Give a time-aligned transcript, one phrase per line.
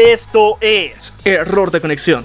[0.00, 2.24] Esto es Error de conexión.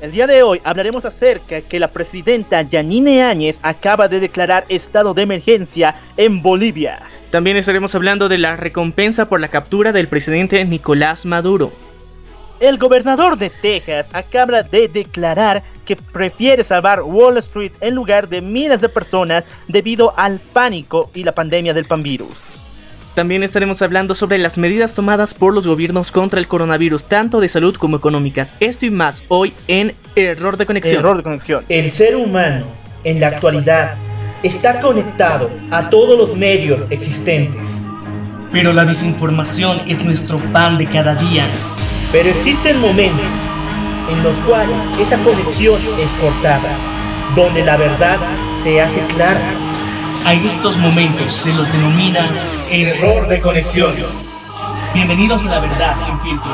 [0.00, 4.64] El día de hoy hablaremos acerca de que la presidenta Yanine Áñez acaba de declarar
[4.68, 7.00] estado de emergencia en Bolivia.
[7.30, 11.70] También estaremos hablando de la recompensa por la captura del presidente Nicolás Maduro.
[12.58, 18.40] El gobernador de Texas acaba de declarar que prefiere salvar Wall Street en lugar de
[18.40, 22.48] miles de personas debido al pánico y la pandemia del panvirus.
[23.18, 27.48] También estaremos hablando sobre las medidas tomadas por los gobiernos contra el coronavirus, tanto de
[27.48, 28.54] salud como económicas.
[28.60, 31.00] Esto y más hoy en Error de Conexión.
[31.00, 31.64] Error de conexión.
[31.68, 32.64] El ser humano,
[33.02, 33.96] en la actualidad,
[34.44, 37.86] está conectado a todos los medios existentes.
[38.52, 41.44] Pero la desinformación es nuestro pan de cada día.
[42.12, 43.26] Pero existen momentos
[44.12, 46.70] en los cuales esa conexión es cortada,
[47.34, 48.20] donde la verdad
[48.54, 49.67] se hace clara.
[50.28, 52.28] A estos momentos se los denomina
[52.70, 53.90] error de conexión.
[54.92, 56.50] Bienvenidos a la verdad sin filtro.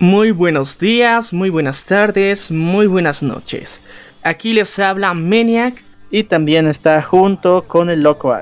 [0.00, 3.80] Muy buenos días, muy buenas tardes, muy buenas noches.
[4.22, 5.82] Aquí les habla Maniac.
[6.12, 8.34] Y también está junto con el Loco.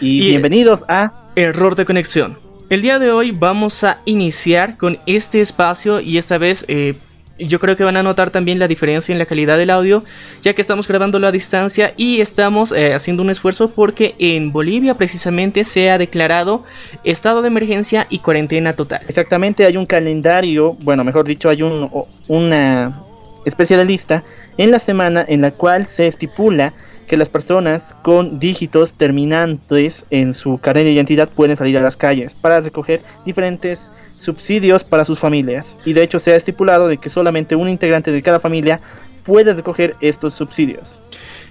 [0.00, 2.36] Y, Y- bienvenidos a Error de conexión.
[2.68, 6.96] El día de hoy vamos a iniciar con este espacio y esta vez eh,
[7.38, 10.04] yo creo que van a notar también la diferencia en la calidad del audio,
[10.42, 14.94] ya que estamos grabándolo a distancia y estamos eh, haciendo un esfuerzo porque en Bolivia
[14.94, 16.64] precisamente se ha declarado
[17.04, 19.00] estado de emergencia y cuarentena total.
[19.08, 21.90] Exactamente, hay un calendario, bueno, mejor dicho, hay un,
[22.28, 23.02] una
[23.44, 24.24] especie de lista
[24.58, 26.74] en la semana en la cual se estipula
[27.06, 31.96] que las personas con dígitos terminantes en su carnet de identidad pueden salir a las
[31.96, 35.76] calles para recoger diferentes subsidios para sus familias.
[35.84, 38.80] Y de hecho se ha estipulado de que solamente un integrante de cada familia
[39.24, 41.00] puede recoger estos subsidios.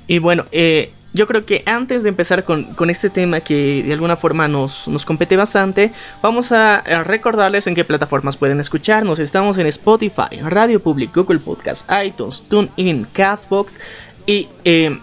[0.08, 3.94] Y bueno, eh, yo creo que antes de empezar con, con este tema que de
[3.94, 9.20] alguna forma nos, nos compete bastante, vamos a, recordarles en qué plataformas pueden escucharnos.
[9.20, 13.80] Estamos en Spotify, Radio Public, Google Podcast, iTunes, TuneIn, Castbox
[14.26, 15.00] y eh,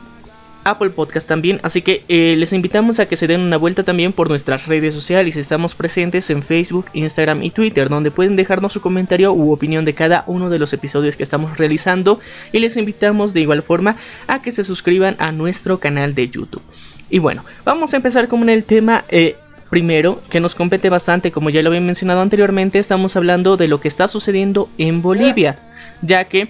[0.64, 1.60] Apple Podcast también.
[1.62, 4.94] Así que eh, les invitamos a que se den una vuelta también por nuestras redes
[4.94, 5.36] sociales.
[5.36, 9.94] Estamos presentes en Facebook, Instagram y Twitter, donde pueden dejarnos su comentario u opinión de
[9.94, 12.20] cada uno de los episodios que estamos realizando.
[12.52, 13.96] Y les invitamos de igual forma
[14.26, 16.62] a que se suscriban a nuestro canal de YouTube.
[17.10, 19.04] Y bueno, vamos a empezar con el tema.
[19.08, 19.36] eh,
[19.72, 23.80] Primero, que nos compete bastante, como ya lo había mencionado anteriormente, estamos hablando de lo
[23.80, 25.58] que está sucediendo en Bolivia,
[26.02, 26.48] ya que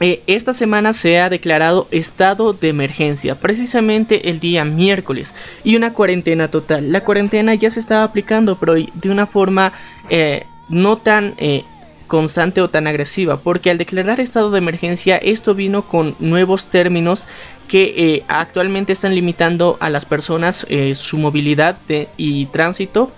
[0.00, 5.92] eh, esta semana se ha declarado estado de emergencia, precisamente el día miércoles, y una
[5.92, 6.92] cuarentena total.
[6.92, 9.72] La cuarentena ya se estaba aplicando, pero de una forma
[10.08, 11.64] eh, no tan eh,
[12.06, 17.26] constante o tan agresiva, porque al declarar estado de emergencia esto vino con nuevos términos
[17.66, 21.78] que actualmente están limitando a las personas su movilidad
[22.16, 23.10] y tránsito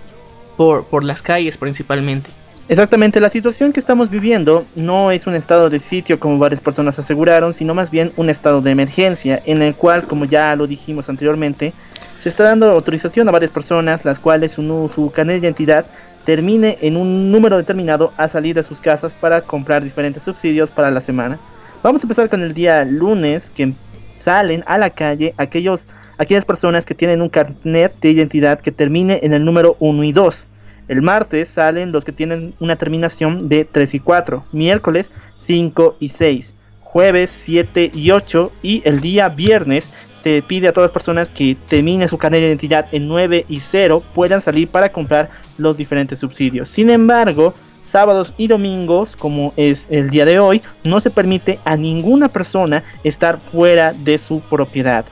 [0.57, 2.40] por las calles principalmente.
[2.71, 6.97] Exactamente, la situación que estamos viviendo no es un estado de sitio como varias personas
[6.97, 11.09] aseguraron, sino más bien un estado de emergencia en el cual, como ya lo dijimos
[11.09, 11.73] anteriormente,
[12.17, 15.85] se está dando autorización a varias personas, las cuales su, su carnet de identidad
[16.23, 20.91] termine en un número determinado a salir de sus casas para comprar diferentes subsidios para
[20.91, 21.41] la semana.
[21.83, 23.73] Vamos a empezar con el día lunes, que
[24.15, 29.19] salen a la calle aquellos, aquellas personas que tienen un carnet de identidad que termine
[29.23, 30.47] en el número 1 y 2.
[30.87, 34.45] El martes salen los que tienen una terminación de 3 y 4.
[34.51, 36.55] Miércoles 5 y 6.
[36.81, 38.51] Jueves 7 y 8.
[38.61, 42.47] Y el día viernes se pide a todas las personas que terminen su carnet de
[42.47, 46.69] identidad en 9 y 0 puedan salir para comprar los diferentes subsidios.
[46.69, 51.75] Sin embargo, sábados y domingos, como es el día de hoy, no se permite a
[51.75, 55.05] ninguna persona estar fuera de su propiedad.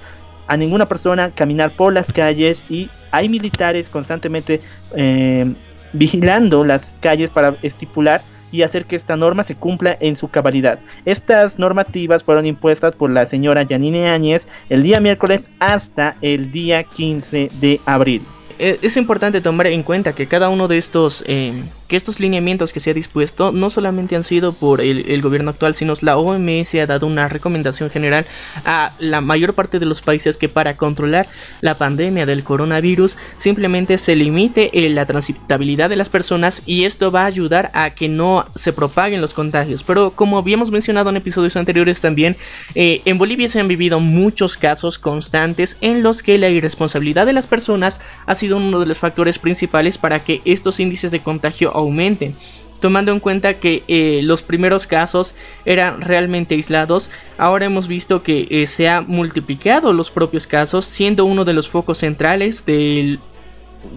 [0.50, 4.62] A ninguna persona caminar por las calles y hay militares constantemente
[4.96, 5.54] eh,
[5.94, 10.80] vigilando las calles para estipular y hacer que esta norma se cumpla en su cabalidad.
[11.06, 16.84] Estas normativas fueron impuestas por la señora Yanine Áñez el día miércoles hasta el día
[16.84, 18.24] 15 de abril.
[18.57, 22.71] Eh, es importante tomar en cuenta que cada uno de estos eh, que estos lineamientos
[22.71, 26.75] que se ha dispuesto no solamente han sido por el, gobierno actual, sino la OMS
[26.75, 28.25] ha dado una recomendación general
[28.63, 31.27] a la mayor parte de los países que para controlar
[31.62, 37.12] la pandemia del coronavirus simplemente se limite eh, la transitabilidad de las personas y esto
[37.12, 39.81] va a ayudar a que no se propaguen los contagios.
[39.81, 42.38] Pero como habíamos mencionado en episodios anteriores también,
[42.75, 47.33] eh, en Bolivia se han vivido muchos casos constantes en los que la irresponsabilidad de
[47.33, 51.71] las personas ha sido uno de los factores principales para que estos índices de contagio
[51.80, 52.36] aumenten
[52.80, 55.36] tomando en cuenta que eh, los primeros casos
[55.66, 61.26] eran realmente aislados, ahora hemos visto que eh, se ha multiplicado los propios casos, siendo
[61.26, 63.20] uno de los focos centrales del,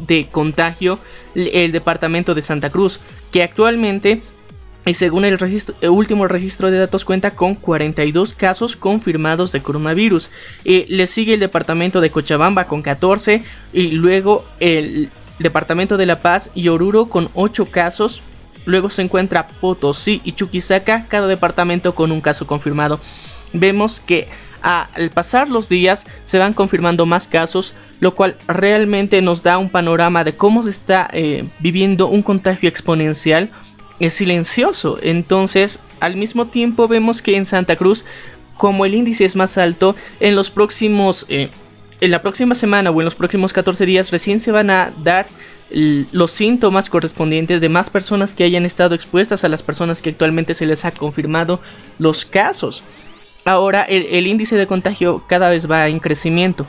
[0.07, 0.99] de contagio
[1.35, 3.01] el departamento de Santa Cruz,
[3.31, 4.21] que actualmente
[4.85, 5.39] y según el,
[5.91, 10.29] último registro de datos cuenta con 42 casos confirmados de coronavirus.
[10.65, 15.11] le sigue el departamento de Cochabamba con 14 y luego el
[15.43, 18.23] departamento de La Paz y Oruro con 8 casos.
[18.65, 23.01] Luego se encuentra Potosí y Chuquisaca, cada departamento con un caso confirmado.
[23.53, 24.29] Vemos que
[24.63, 29.71] al pasar los días se van confirmando más casos, lo cual realmente nos da un
[29.71, 33.51] panorama de cómo se está eh, viviendo un contagio exponencial
[33.99, 34.99] es silencioso.
[35.03, 38.05] Entonces, al mismo tiempo vemos que en Santa Cruz,
[38.57, 41.27] como el índice es más alto, en los próximos...
[41.29, 41.51] Eh,
[42.03, 45.27] en la próxima semana o en los próximos 14 días recién se van a dar
[45.71, 50.53] los síntomas correspondientes de más personas que hayan estado expuestas a las personas que actualmente
[50.55, 51.61] se les ha confirmado
[52.01, 52.83] los casos.
[53.45, 56.67] Ahora el índice de contagio cada vez va en crecimiento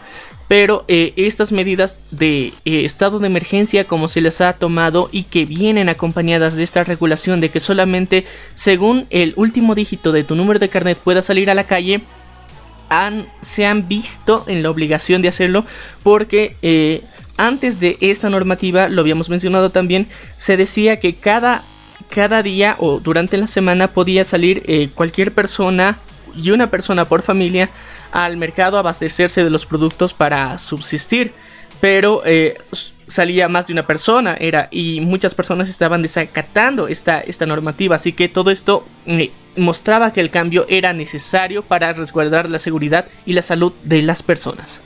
[0.47, 5.23] pero eh, estas medidas de eh, estado de emergencia como se les ha tomado y
[5.23, 10.35] que vienen acompañadas de esta regulación de que solamente según el último dígito de tu
[10.35, 12.01] número de carnet puedas salir a la calle
[13.41, 15.65] se han visto en la obligación de hacerlo
[16.03, 17.01] porque eh,
[17.37, 20.07] antes de esta normativa lo habíamos mencionado también
[20.37, 21.63] se decía que cada
[22.09, 25.97] cada día o durante la semana podía salir cualquier persona
[26.35, 27.69] y una persona por familia
[28.11, 31.33] al mercado a abastecerse de los productos para subsistir.
[31.83, 32.59] Pero eh,
[33.07, 37.97] salía más de una persona era y muchas personas estaban desacatando esta, esta normativa.
[37.97, 43.07] Así que todo esto eh, mostraba que el cambio era necesario para resguardar la seguridad
[43.25, 44.79] y la salud de las personas.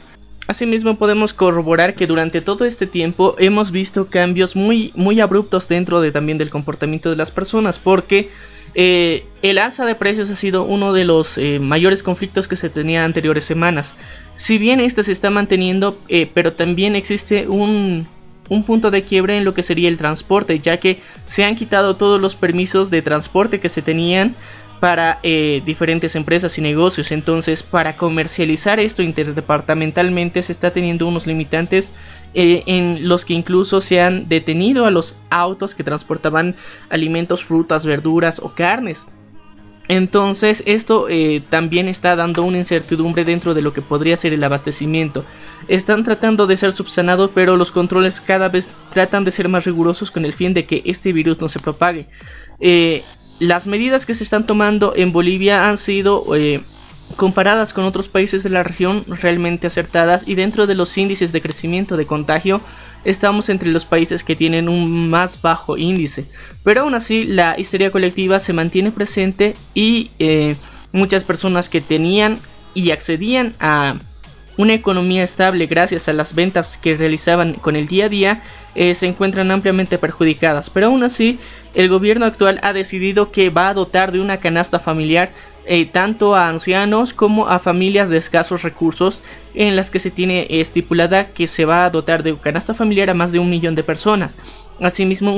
[0.48, 6.02] Asimismo podemos corroborar que durante todo este tiempo hemos visto cambios muy, muy abruptos dentro
[6.02, 8.32] de también del comportamiento de las personas porque
[8.76, 12.70] eh, el alza de precios ha sido uno de los eh, mayores conflictos que se
[12.70, 13.96] tenía anteriores semanas.
[14.36, 18.08] Si bien este se está manteniendo, eh, pero también existe un,
[18.50, 21.96] un punto de quiebre en lo que sería el transporte, ya que se han quitado
[21.96, 24.36] todos los permisos de transporte que se tenían
[24.80, 27.12] para diferentes empresas y negocios.
[27.12, 31.92] Entonces, para comercializar esto interdepartamentalmente se está teniendo unos limitantes
[32.40, 36.54] eh, en los que incluso se han detenido a los autos que transportaban
[36.88, 39.08] alimentos, frutas, verduras o carnes.
[39.88, 44.44] Entonces esto eh, también está dando una incertidumbre dentro de lo que podría ser el
[44.44, 45.26] abastecimiento.
[45.68, 50.12] Están tratando de ser subsanados pero los controles cada vez tratan de ser más rigurosos
[50.12, 52.08] con el fin de que este virus no se propague.
[52.60, 53.04] Eh,
[53.40, 56.24] las medidas que se están tomando en Bolivia han sido
[57.16, 61.42] comparadas con otros países de la región realmente acertadas y dentro de los índices de
[61.42, 62.62] crecimiento de contagio
[63.06, 66.26] estamos entre los países que tienen un más bajo índice.
[66.64, 70.56] Pero aún así la histeria colectiva se mantiene presente y eh,
[70.92, 72.40] muchas personas que tenían
[72.74, 73.96] y accedían a
[74.58, 78.42] una economía estable gracias a las ventas que realizaban con el día a día
[78.76, 80.70] eh, se encuentran ampliamente perjudicadas.
[80.70, 81.40] Pero aún así,
[81.74, 85.32] el gobierno actual ha decidido que va a dotar de una canasta familiar
[85.70, 89.22] eh, tanto a ancianos como a familias de escasos recursos
[89.54, 93.14] en las que se tiene estipulada que se va a dotar de canasta familiar a
[93.14, 94.38] más de un millón de personas.
[94.80, 95.36] Asimismo,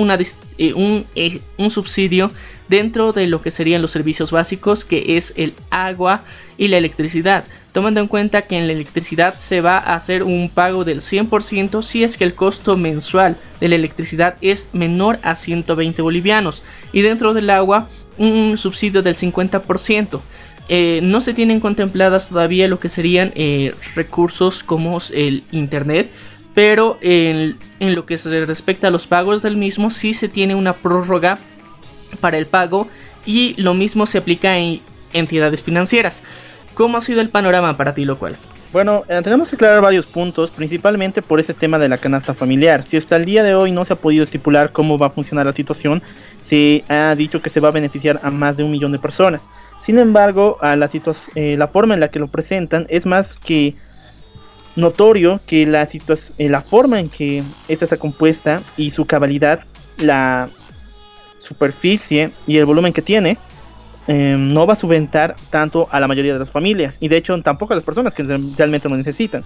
[0.57, 2.31] eh, un, eh, un, subsidio
[2.67, 6.23] dentro de lo que serían los servicios básicos, que es el agua
[6.57, 10.51] y la electricidad, tomando en cuenta que en la electricidad se va a hacer un
[10.53, 15.33] pago del 100% si es que el costo mensual de la electricidad es menor a
[15.33, 20.21] 120 bolivianos, y dentro del agua un subsidio del 50%.
[20.71, 26.11] Eh, no se tienen contempladas todavía lo que serían eh, recursos como el internet,
[26.53, 30.73] pero en, lo que se respecta a los pagos del mismo sí se tiene una
[30.73, 31.39] prórroga
[32.19, 32.87] para el pago
[33.25, 34.81] y lo mismo se aplica en
[35.13, 36.21] entidades financieras.
[36.75, 38.37] ¿Cómo ha sido el panorama para ti, lo cual?
[38.71, 42.85] Bueno, eh, tenemos que aclarar varios puntos, principalmente por ese tema de la canasta familiar.
[42.85, 45.47] Si hasta el día de hoy no se ha podido estipular cómo va a funcionar
[45.47, 46.03] la situación,
[46.43, 49.49] se ha dicho que se va a beneficiar a más de un millón de personas.
[49.81, 50.87] Sin embargo, a la,
[51.35, 53.75] eh, la forma en la que lo presentan es más que
[54.75, 55.87] notorio que la,
[56.37, 59.61] eh, la forma en que esta está compuesta y su cabalidad
[59.97, 60.49] la
[61.39, 63.37] superficie y el volumen que tiene,
[64.09, 67.39] em, no va a subventar tanto a la mayoría de las familias y de hecho
[67.41, 69.43] tampoco a las personas que realmente lo necesitan.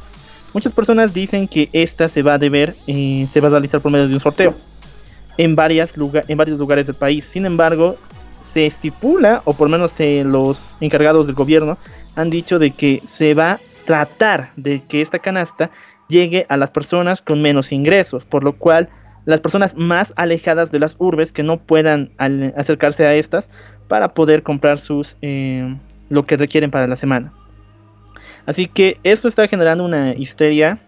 [0.54, 3.92] Muchas personas dicen que esta se va a deber, eh, se va a realizar por
[3.92, 4.56] medio de un sorteo
[5.38, 5.98] en, en varios
[6.60, 7.26] lugares del país.
[7.26, 7.98] Sin embargo,
[8.42, 11.78] se estipula, o por lo menos los encargados del gobierno
[12.16, 15.72] han dicho de que se va a tratar de que esta canasta
[16.08, 18.90] llegue a las personas con menos ingresos, por lo cual
[19.26, 22.12] las personas más alejadas de las urbes que no puedan
[22.58, 23.50] acercarse a estas
[23.88, 25.76] para poder comprar sus eh,
[26.10, 27.34] lo que requieren para la semana.
[28.46, 30.80] Así que esto está generando una histeria,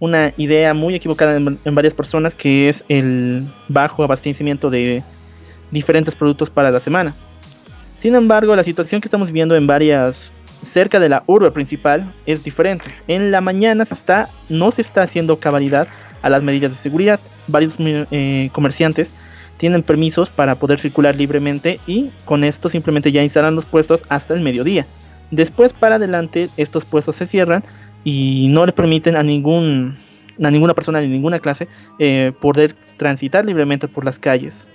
[0.00, 5.02] una idea muy equivocada en, varias personas que es el bajo abastecimiento de
[5.70, 7.14] diferentes productos para la semana.
[7.96, 10.32] Sin embargo, la situación que estamos viendo en varias
[10.62, 12.94] cerca de la urbe principal es diferente.
[13.06, 15.88] En la mañana se está, no se está haciendo cabalidad
[16.22, 17.20] a las medidas de seguridad.
[17.46, 19.14] Varios eh, comerciantes
[19.56, 24.34] tienen permisos para poder circular libremente y con esto simplemente ya instalan los puestos hasta
[24.34, 24.86] el mediodía.
[25.30, 27.64] Después para adelante estos puestos se cierran
[28.04, 29.98] y no le permiten a ningún
[30.42, 31.66] a ninguna persona de ninguna clase
[31.98, 34.68] eh, poder transitar libremente por las calles.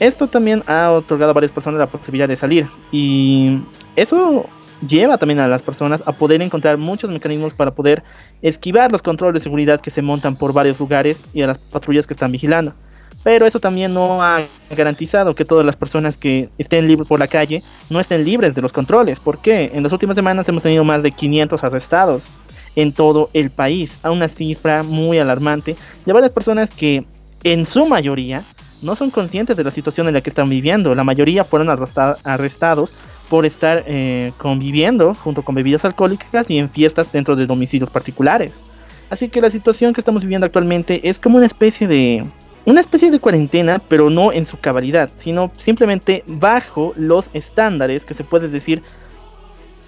[0.00, 3.60] Esto también ha otorgado a varias personas la posibilidad de salir y
[3.96, 4.48] eso
[4.86, 8.02] lleva también a las personas a poder encontrar muchos mecanismos para poder
[8.42, 12.06] esquivar los controles de seguridad que se montan por varios lugares y a las patrullas
[12.06, 12.74] que están vigilando
[13.22, 17.28] pero eso también no ha garantizado que todas las personas que estén libres por la
[17.28, 19.20] calle no estén libres de los controles.
[19.20, 19.70] ¿Por qué?
[19.74, 22.28] En las últimas semanas hemos tenido más de 500 arrestados
[22.76, 27.04] en todo el país, a una cifra muy alarmante de varias personas que
[27.44, 28.44] en su mayoría
[28.82, 30.94] no son conscientes de la situación en la que están viviendo.
[30.94, 32.94] La mayoría fueron arrestados
[33.28, 38.62] por estar eh, conviviendo junto con bebidas alcohólicas y en fiestas dentro de domicilios particulares.
[39.10, 42.24] Así que la situación que estamos viviendo actualmente es como una especie de
[42.64, 48.12] una especie de cuarentena, pero no en su cabalidad, sino simplemente bajo los estándares que
[48.12, 48.82] se puede decir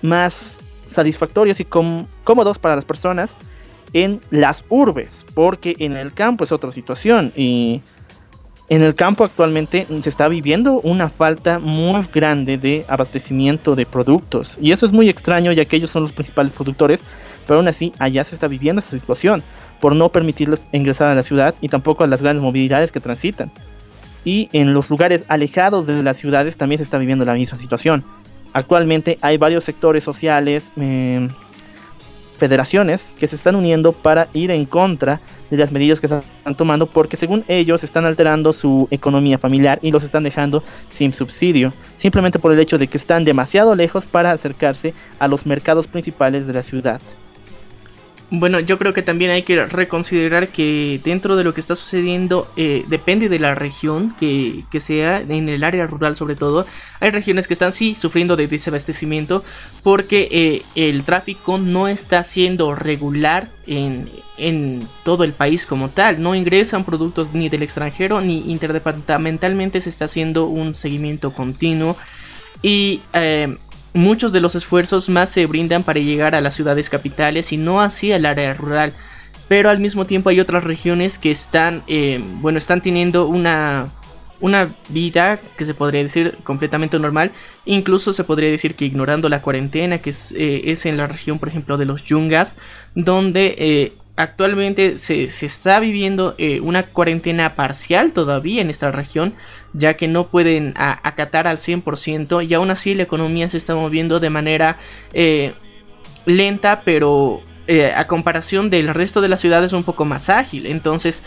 [0.00, 3.36] más satisfactorios y cómodos para las personas
[3.92, 7.82] en las urbes, porque en el campo es otra situación y
[8.70, 14.58] en el campo actualmente se está viviendo una falta muy grande de abastecimiento de productos
[14.62, 17.02] y eso es muy extraño ya que ellos son los principales productores,
[17.46, 19.42] pero aún así allá se está viviendo esta situación
[19.80, 23.50] por no permitirles ingresar a la ciudad y tampoco a las grandes movilidades que transitan.
[24.24, 28.04] Y en los lugares alejados de las ciudades también se está viviendo la misma situación.
[28.52, 31.28] Actualmente hay varios sectores sociales, em,
[32.40, 35.20] federaciones que se están uniendo para ir en contra
[35.50, 36.22] de las medidas que están
[36.56, 41.74] tomando porque según ellos están alterando su economía familiar y los están dejando sin subsidio,
[41.96, 46.46] simplemente por el hecho de que están demasiado lejos para acercarse a los mercados principales
[46.46, 47.00] de la ciudad.
[48.32, 52.48] Bueno, yo creo que también hay que reconsiderar que dentro de lo que está sucediendo
[52.56, 56.64] eh, depende de la región que, sea, en el área rural sobre todo.
[57.00, 59.42] Hay regiones que están sí sufriendo de desabastecimiento
[59.82, 64.08] porque eh, el tráfico no está siendo regular en,
[64.38, 66.22] en, todo el país como tal.
[66.22, 71.96] No ingresan productos ni del extranjero ni interdepartamentalmente se está haciendo un seguimiento continuo.
[72.62, 73.56] Y eh,
[73.94, 77.80] muchos de los esfuerzos más se brindan para llegar a las ciudades capitales y no
[77.80, 78.92] así al área rural.
[79.48, 83.88] Pero al mismo tiempo hay otras regiones que están, eh, bueno, están teniendo una,
[84.40, 87.32] una vida que se podría decir completamente normal.
[87.64, 91.38] Incluso se podría decir que ignorando la cuarentena, que es, eh, es en la región,
[91.38, 92.54] por ejemplo, de los Yungas,
[92.94, 99.34] donde eh, actualmente se, está viviendo una cuarentena parcial todavía en esta región
[99.72, 104.20] ya que no pueden acatar al 100% y aún así la economía se está moviendo
[104.20, 104.78] de manera
[105.12, 105.52] eh,
[106.26, 110.66] lenta, pero eh, a comparación del resto de las ciudades un poco más ágil.
[110.66, 111.22] Entonces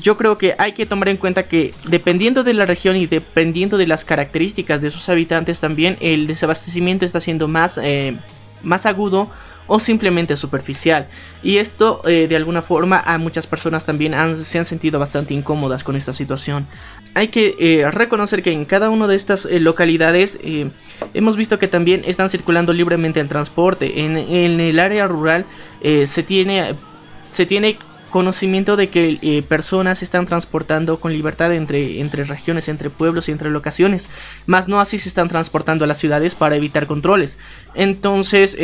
[0.00, 3.78] yo creo que hay que tomar en cuenta que dependiendo de la región y dependiendo
[3.78, 8.18] de las características de sus habitantes también el desabastecimiento está siendo más, eh,
[8.62, 9.30] más agudo
[9.68, 11.06] o simplemente superficial.
[11.42, 15.94] Y esto de alguna forma a muchas personas también se han sentido bastante incómodas con
[15.94, 16.66] esta situación
[17.14, 20.70] hay que eh, reconocer que en cada una de estas eh, localidades eh,
[21.14, 24.04] hemos visto que también están circulando libremente el transporte.
[24.04, 25.44] En, el área rural
[25.82, 26.74] se, tiene,
[27.32, 27.76] se tiene
[28.10, 33.50] conocimiento de que personas están transportando con libertad entre, entre regiones, entre pueblos y entre
[33.50, 34.08] locaciones.
[34.46, 37.38] Más no así se están transportando a las ciudades para evitar controles.
[37.74, 38.56] Entonces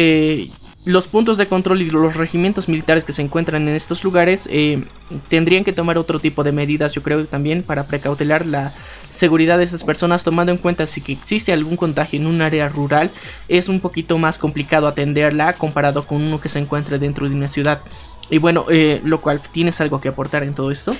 [0.84, 4.84] los puntos de control y los regimientos militares que se encuentran en estos lugares eh,
[5.28, 8.74] tendrían que tomar otro tipo de medidas, yo creo también para precautelar la
[9.10, 12.68] seguridad de esas personas, tomando en cuenta si que existe algún contagio en un área
[12.68, 13.10] rural,
[13.48, 17.48] es un poquito más complicado atenderla comparado con uno que se encuentre dentro de una
[17.48, 17.80] ciudad.
[18.28, 20.94] Y bueno, eh, lo cual, ¿tienes algo que aportar en todo esto?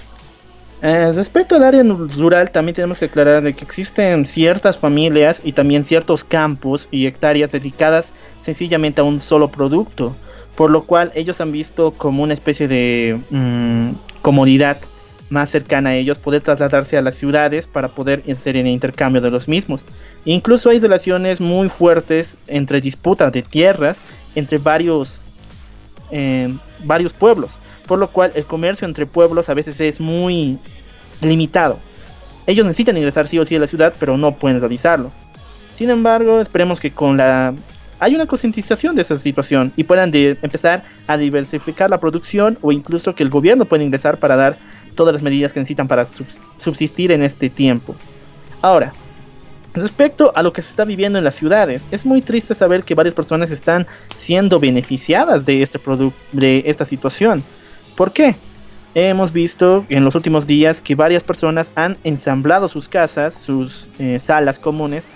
[0.82, 5.52] Eh, respecto al área rural, también tenemos que aclarar de que existen ciertas familias y
[5.52, 10.14] también ciertos campos y hectáreas dedicadas sencillamente a un solo producto,
[10.56, 13.90] por lo cual ellos han visto como una especie de mm,
[14.20, 14.76] comodidad
[15.30, 19.30] más cercana a ellos poder trasladarse a las ciudades para poder hacer el intercambio de
[19.30, 19.84] los mismos.
[20.24, 24.00] Incluso hay relaciones muy fuertes entre disputas de tierras
[24.34, 25.22] entre varios,
[26.10, 26.54] eh,
[26.84, 30.58] varios pueblos, por lo cual el comercio entre pueblos a veces es muy
[31.20, 31.78] limitado.
[32.46, 35.10] Ellos necesitan ingresar sí o sí a la ciudad, pero no pueden realizarlo.
[35.72, 37.54] Sin embargo, esperemos que con la
[38.00, 43.14] hay una concientización de esa situación y puedan empezar a diversificar la producción o incluso
[43.14, 44.58] que el gobierno pueda ingresar para dar
[44.94, 47.94] todas las medidas que necesitan para subsistir en este tiempo.
[48.60, 48.92] Ahora,
[49.74, 52.94] respecto a lo que se está viviendo en las ciudades, es muy triste saber que
[52.94, 55.80] varias personas están siendo beneficiadas de este
[56.32, 57.42] de esta situación.
[57.96, 58.34] ¿Por qué?
[58.94, 64.18] Hemos visto en los últimos días que varias personas han ensamblado sus casas, sus eh,
[64.20, 65.08] salas comunes,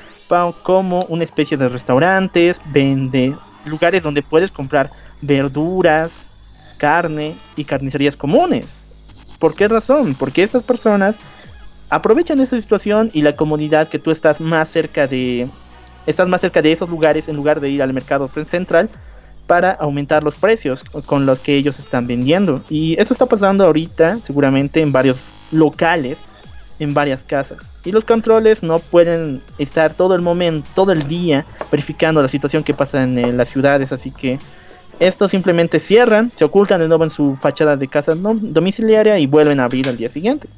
[0.62, 4.90] como una especie de restaurantes, vende lugares donde puedes comprar
[5.22, 6.28] verduras,
[6.76, 8.92] carne y carnicerías comunes.
[9.38, 10.14] ¿Por qué razón?
[10.14, 11.16] Porque estas personas
[11.90, 15.48] aprovechan esta situación y la comodidad que tú estás más cerca de
[16.06, 18.88] estás más cerca de esos lugares en lugar de ir al mercado central
[19.48, 22.60] para aumentar los precios con los que ellos están vendiendo.
[22.68, 26.18] Y esto está pasando ahorita seguramente en varios locales,
[26.78, 27.70] en varias casas.
[27.82, 32.62] Y los controles no pueden estar todo el momento, todo el día verificando la situación
[32.62, 34.38] que pasa en las ciudades, así que
[35.00, 39.60] estos simplemente cierran, se ocultan de nuevo en su fachada de casa domiciliaria y vuelven
[39.60, 40.48] a abrir al día siguiente.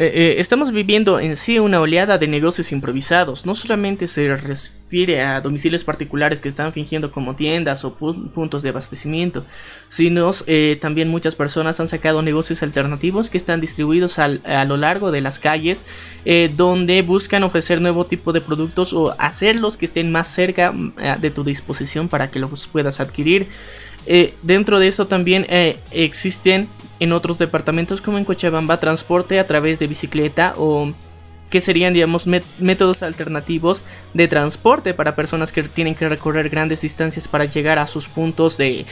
[0.00, 3.44] Eh, eh, estamos viviendo en sí una oleada de negocios improvisados.
[3.44, 8.68] No solamente se refiere a domicilios particulares que están fingiendo como tiendas o puntos de
[8.68, 9.44] abastecimiento,
[9.88, 15.10] sino eh, también muchas personas han sacado negocios alternativos que están distribuidos a lo largo
[15.10, 15.84] de las calles,
[16.56, 21.30] donde buscan ofrecer nuevo tipo de productos o hacerlos que estén más cerca mm, de
[21.30, 23.48] tu disposición para que los puedas adquirir.
[24.42, 25.46] dentro de eso también
[25.90, 26.68] existen
[27.00, 30.92] en otros departamentos como en Cochabamba transporte a través de bicicleta o
[31.50, 37.26] que serían digamos métodos alternativos de transporte para personas que tienen que recorrer grandes distancias
[37.26, 38.86] para llegar a sus puntos de,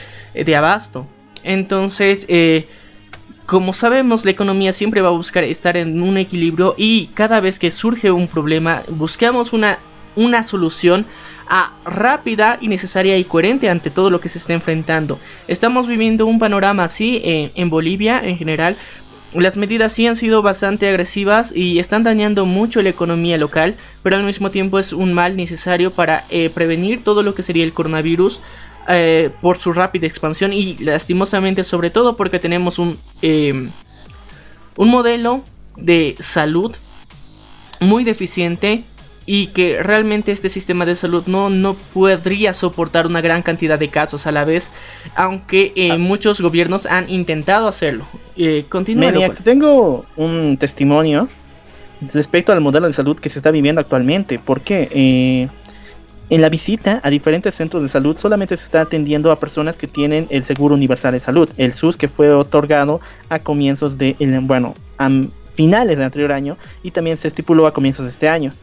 [0.55, 1.07] abasto.
[1.43, 2.67] Entonces, eh,
[3.45, 7.59] como sabemos, la economía siempre va a buscar estar en un equilibrio y cada vez
[7.59, 9.79] que surge un problema, buscamos una,
[10.17, 11.05] una solución
[11.47, 15.19] a rápida y necesaria y coherente ante todo lo que se está enfrentando.
[15.47, 18.75] Estamos viviendo un panorama así eh, en Bolivia en general.
[19.33, 24.15] Las medidas sí han sido bastante agresivas y están dañando mucho la economía local, pero
[24.15, 27.73] al mismo tiempo es un mal necesario para eh, prevenir todo lo que sería el
[27.73, 28.41] coronavirus
[28.89, 35.43] eh, por su rápida expansión y lastimosamente sobre todo porque tenemos un, un modelo
[35.75, 36.75] de salud
[37.79, 38.83] muy deficiente
[39.29, 43.89] y que realmente este sistema de salud no, no podría soportar una gran cantidad de
[43.89, 44.71] casos a la vez,
[45.15, 45.97] aunque eh, ah.
[45.97, 48.07] muchos gobiernos han intentado hacerlo.
[48.37, 48.65] Eh,
[49.43, 51.27] tengo un testimonio
[52.13, 55.49] respecto al modelo de salud que se está viviendo actualmente, porque eh,
[56.29, 59.87] en la visita a diferentes centros de salud solamente se está atendiendo a personas que
[59.87, 64.73] tienen el Seguro Universal de Salud, el SUS que fue otorgado a comienzos de, bueno,
[64.97, 65.09] a
[65.53, 68.53] finales del anterior año y también se estipuló a comienzos de este año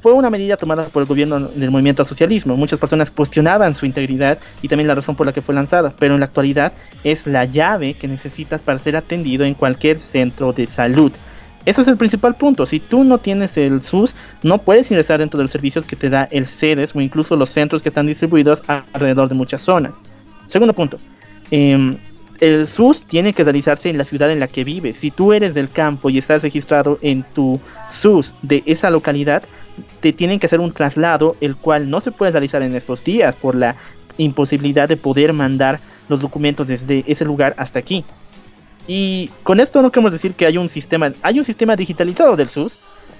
[0.00, 2.56] fue una medida tomada por el gobierno del movimiento al socialismo.
[2.56, 6.14] Muchas personas cuestionaban su integridad y también la razón por la que fue lanzada, pero
[6.14, 6.72] en la actualidad
[7.04, 11.12] es la llave que necesitas para ser atendido en cualquier centro de salud.
[11.64, 12.64] Ese es el principal punto.
[12.64, 16.08] Si tú no tienes el SUS, no puedes ingresar dentro de los servicios que te
[16.08, 20.00] da el CEDES o incluso los centros que están distribuidos alrededor de muchas zonas.
[20.46, 20.96] Segundo punto.
[21.50, 21.98] Em,
[22.40, 24.96] el SUS tiene que realizarse en la ciudad en la que vives.
[24.96, 29.42] Si tú eres del campo y estás registrado en tu SUS de esa localidad,
[30.00, 33.36] te tienen que hacer un traslado, el cual no se puede realizar en estos días
[33.36, 33.76] por la
[34.16, 38.04] imposibilidad de poder mandar los documentos desde ese lugar hasta aquí.
[38.86, 42.48] Y con esto no queremos decir que hay un sistema, hay un sistema digitalizado del
[42.48, 42.78] SUS,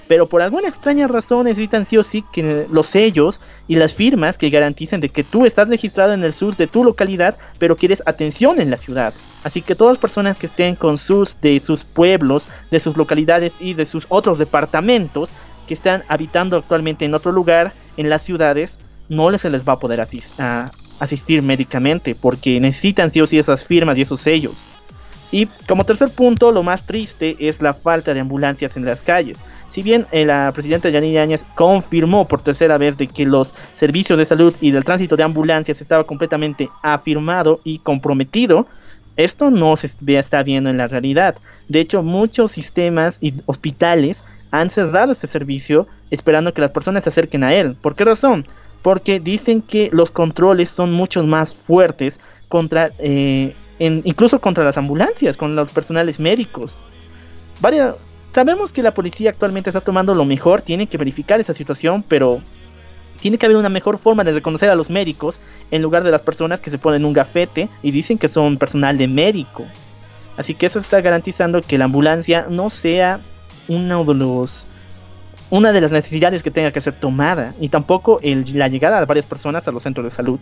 [0.08, 4.38] pero por alguna extraña razón necesitan sí o sí que los sellos y las firmas
[4.38, 8.02] que garanticen de que tú estás registrado en el SUS de tu localidad, pero quieres
[8.06, 9.12] atención en la ciudad.
[9.44, 13.52] Así que todas las personas que estén con SUS de sus pueblos, de sus localidades
[13.60, 15.30] y de sus otros departamentos
[15.68, 18.78] que están habitando actualmente en otro lugar, en las ciudades,
[19.08, 23.96] no se les va a poder asistir médicamente porque necesitan sí o sí esas firmas
[23.96, 24.64] y esos sellos.
[25.30, 29.38] Y como tercer punto, lo más triste es la falta de ambulancias en las calles.
[29.68, 34.18] Si bien eh, la presidenta Yanira Áñez confirmó por tercera vez de que los servicios
[34.18, 38.66] de salud y del tránsito de ambulancias estaba completamente afirmado y comprometido,
[39.18, 41.34] Esto no se está viendo en la realidad.
[41.66, 47.10] De hecho, muchos sistemas y hospitales han cerrado este servicio esperando que las personas se
[47.10, 47.76] acerquen a él.
[47.80, 48.46] ¿Por qué razón?
[48.82, 55.36] Porque dicen que los controles son mucho más fuertes contra, eh, incluso contra las ambulancias,
[55.36, 56.80] con los personales médicos.
[58.32, 62.40] sabemos que la policía actualmente está tomando lo mejor, tiene que verificar esa situación, pero
[63.20, 66.22] tiene que haber una mejor forma de reconocer a los médicos en lugar de las
[66.22, 69.66] personas que se ponen un gafete y dicen que son personal de médico.
[70.36, 73.20] Así que eso está garantizando que la ambulancia no sea
[73.68, 74.66] uno de los
[75.50, 79.26] una de las necesidades que tenga que ser tomada y tampoco la llegada de varias
[79.26, 80.40] personas a los centros de salud.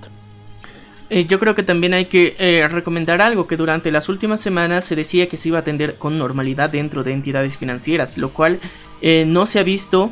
[1.09, 4.85] Eh, yo creo que también hay que eh, recomendar algo que durante las últimas semanas
[4.85, 8.59] se decía que se iba a atender con normalidad dentro de entidades financieras, lo cual
[9.03, 10.11] eh, no se ha visto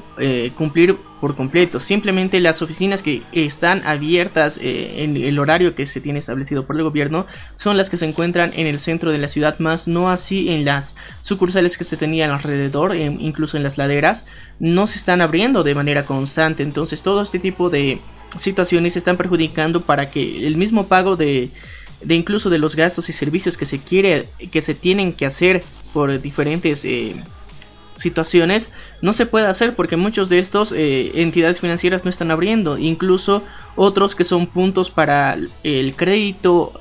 [0.57, 1.80] cumplir por completo.
[1.80, 6.83] Simplemente las oficinas que están abiertas en el horario que se tiene establecido por el
[6.83, 7.26] gobierno
[7.57, 10.66] son las que se encuentran en el centro de la ciudad, más no así en
[10.66, 14.26] las sucursales que se tenían alrededor, incluso en las laderas,
[14.61, 16.62] no se están abriendo de manera constante.
[16.62, 18.00] Entonces todo este tipo de
[18.38, 21.50] situaciones están perjudicando para que el mismo pago de,
[22.02, 25.62] de incluso de los gastos y servicios que se quiere que se tienen que hacer
[25.92, 27.14] por diferentes eh,
[27.96, 28.70] situaciones
[29.02, 32.78] no se puede hacer porque muchos de estos eh, entidades financieras no están abriendo.
[32.78, 33.42] Incluso
[33.76, 36.80] otros que son puntos para el crédito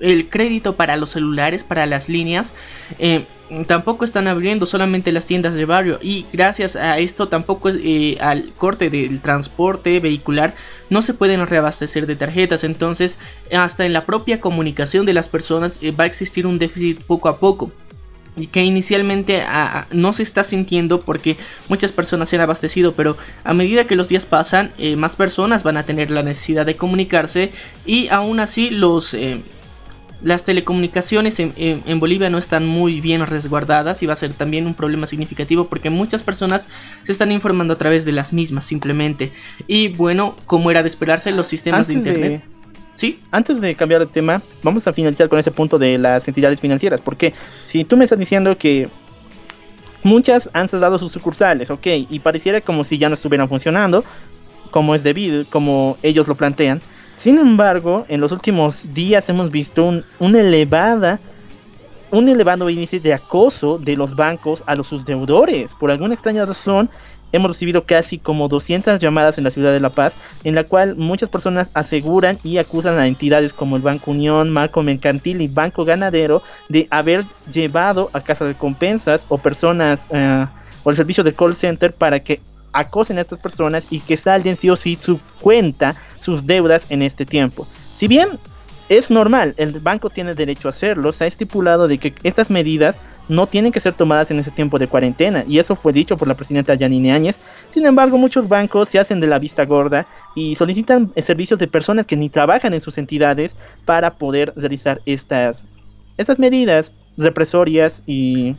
[0.00, 2.54] el crédito para los celulares para las líneas
[2.98, 3.24] eh,
[3.66, 5.98] tampoco están abriendo solamente las tiendas de barrio.
[6.02, 10.54] Y gracias a esto tampoco eh, al corte del transporte vehicular
[10.90, 12.64] no se pueden reabastecer de tarjetas.
[12.64, 13.18] Entonces
[13.52, 17.28] hasta en la propia comunicación de las personas eh, va a existir un déficit poco
[17.28, 17.70] a poco.
[18.38, 19.42] Y que inicialmente
[19.92, 21.38] no se está sintiendo porque
[21.70, 25.78] muchas personas se han abastecido, pero a medida que los días pasan, más personas van
[25.78, 27.50] a tener la necesidad de comunicarse
[27.86, 29.16] y aún así los
[30.22, 34.74] las telecomunicaciones en, Bolivia no están muy bien resguardadas y va a ser también un
[34.74, 36.68] problema significativo porque muchas personas
[37.02, 39.30] se están informando a través de las mismas simplemente.
[39.66, 42.44] Y bueno, como era de esperarse, los sistemas de Internet...
[42.92, 43.20] Sí.
[43.30, 47.02] Antes de cambiar de tema, vamos a finalizar con ese punto de las entidades financieras.
[47.02, 47.34] Porque
[47.66, 48.88] si tú me estás diciendo que
[50.02, 54.02] muchas han cerrado sus sucursales, ok, y pareciera como si ya no estuvieran funcionando,
[54.70, 56.80] como es debido, como ellos lo plantean,
[57.16, 59.84] sin embargo, en los últimos días hemos visto
[60.20, 61.18] un, elevada,
[62.10, 65.72] un elevado índice de acoso de los bancos a los sus deudores.
[65.72, 66.90] Por alguna extraña razón,
[67.32, 70.94] hemos recibido casi como 200 llamadas en la ciudad de La Paz, en la cual
[70.96, 75.86] muchas personas aseguran y acusan a entidades como el Banco Unión, Marco Mercantil y Banco
[75.86, 80.46] Ganadero de haber llevado a casa de compensas o personas eh,
[80.84, 82.42] o el servicio de call center para que
[82.76, 87.02] acosen a estas personas y que salden sí o sí su cuenta, sus deudas en
[87.02, 87.66] este tiempo.
[87.94, 88.38] Si bien
[88.88, 92.98] es normal, el banco tiene derecho a hacerlo, se ha estipulado de que estas medidas
[93.28, 96.28] no tienen que ser tomadas en ese tiempo de cuarentena, y eso fue dicho por
[96.28, 97.40] la presidenta Yanine Áñez.
[97.70, 102.06] Sin embargo, muchos bancos se hacen de la vista gorda y solicitan servicios de personas
[102.06, 105.64] que ni trabajan en sus entidades para poder realizar estas,
[106.16, 108.54] estas medidas represorias y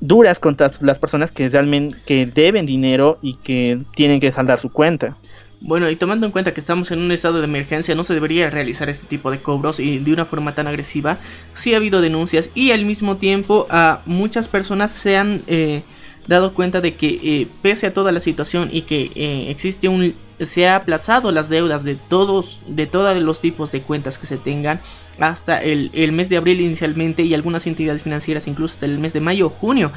[0.00, 4.70] duras contra las personas que realmente que deben dinero y que tienen que saldar su
[4.70, 5.16] cuenta.
[5.62, 8.48] Bueno, y tomando en cuenta que estamos en un estado de emergencia, no se debería
[8.48, 11.18] realizar este tipo de cobros y de una forma tan agresiva.
[11.52, 15.82] Sí ha habido denuncias y al mismo tiempo a muchas personas se han eh,
[16.26, 20.14] dado cuenta de que eh, pese a toda la situación y que eh, existe un
[20.42, 24.36] se ha aplazado las deudas de todos de todos los tipos de cuentas que se
[24.36, 24.80] tengan
[25.18, 29.20] hasta el, mes de abril inicialmente y algunas entidades financieras incluso hasta el mes de
[29.20, 29.92] mayo o junio.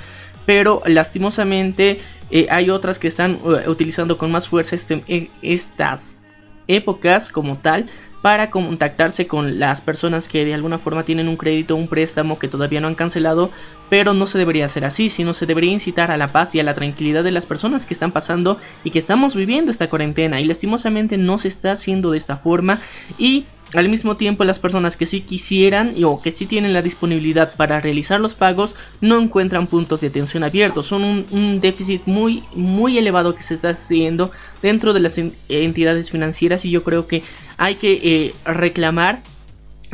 [0.45, 6.19] Pero lastimosamente eh, hay otras que están eh, utilizando con más fuerza este, eh, estas
[6.67, 7.87] épocas como tal
[8.23, 12.47] para contactarse con las personas que de alguna forma tienen un crédito un préstamo que
[12.47, 13.51] todavía no han cancelado,
[13.89, 16.63] pero no se debería hacer así, sino se debería incitar a la paz y a
[16.63, 20.39] la tranquilidad de las personas que están pasando y que estamos viviendo esta cuarentena.
[20.39, 22.79] Y lastimosamente no se está haciendo de esta forma
[23.17, 27.53] y al mismo tiempo, las personas que sí quisieran o que sí tienen la disponibilidad
[27.55, 30.85] para realizar los pagos no encuentran puntos de atención abiertos.
[30.85, 34.31] Son un, déficit muy, muy elevado que se está haciendo
[34.61, 37.23] dentro de las entidades financieras y yo creo que
[37.57, 39.21] hay que eh, reclamar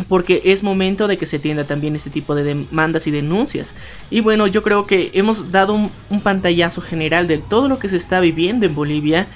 [0.08, 3.74] porque es momento de que se tienda también este tipo de demandas y denuncias.
[4.10, 7.98] Y bueno, yo creo que hemos dado un pantallazo general de todo lo que se
[7.98, 9.28] está viviendo en Bolivia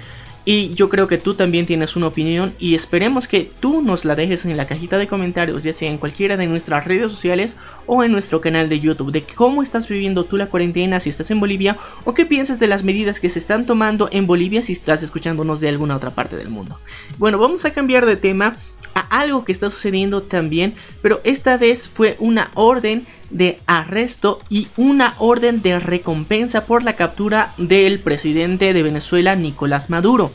[0.45, 4.15] Y yo creo que tú también tienes una opinión y esperemos que tú nos la
[4.15, 8.03] dejes en la cajita de comentarios, ya sea en cualquiera de nuestras redes sociales o
[8.03, 11.39] en nuestro canal de YouTube, de cómo estás viviendo tú la cuarentena si estás en
[11.39, 15.01] Bolivia o qué piensas de las medidas que se están tomando en Bolivia si estás
[15.01, 16.77] escuchándonos de alguna otra parte del mundo.
[17.17, 18.57] Bueno, vamos a cambiar de tema
[18.95, 24.67] a algo que está sucediendo también, pero esta vez fue una orden de arresto y
[24.77, 30.31] una orden de recompensa por la captura del presidente de Venezuela, Nicolás Maduro,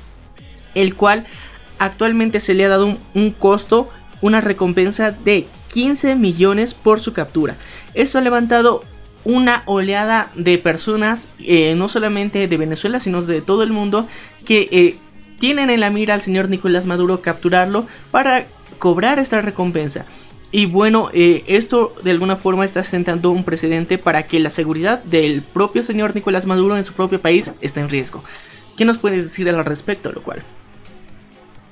[0.75, 1.27] el cual
[1.79, 3.89] actualmente se le ha dado un, costo,
[4.21, 7.57] una recompensa de 15 millones por su captura.
[7.95, 8.83] Esto ha levantado
[9.25, 14.09] una oleada de personas, eh, no solamente de Venezuela, sino de todo el mundo,
[14.45, 14.97] que eh,
[15.39, 18.47] tienen en la mira al señor Nicolás Maduro capturarlo para
[18.79, 20.05] cobrar esta recompensa.
[20.51, 25.03] Y bueno, eh, esto de alguna forma está sentando un precedente para que la seguridad
[25.05, 28.23] del propio señor Nicolás Maduro en su propio país esté en riesgo.
[28.77, 30.41] ¿Qué nos puedes decir al respecto, lo cual?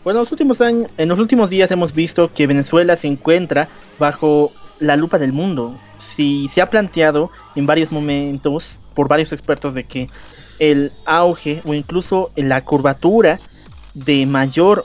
[0.04, 4.52] Bueno, los últimos años, en los últimos días hemos visto que Venezuela se encuentra bajo
[4.78, 5.78] la lupa del mundo.
[5.96, 10.08] Si se ha planteado en varios momentos por varios expertos de que
[10.58, 13.40] el auge o incluso la curvatura
[13.94, 14.84] de mayor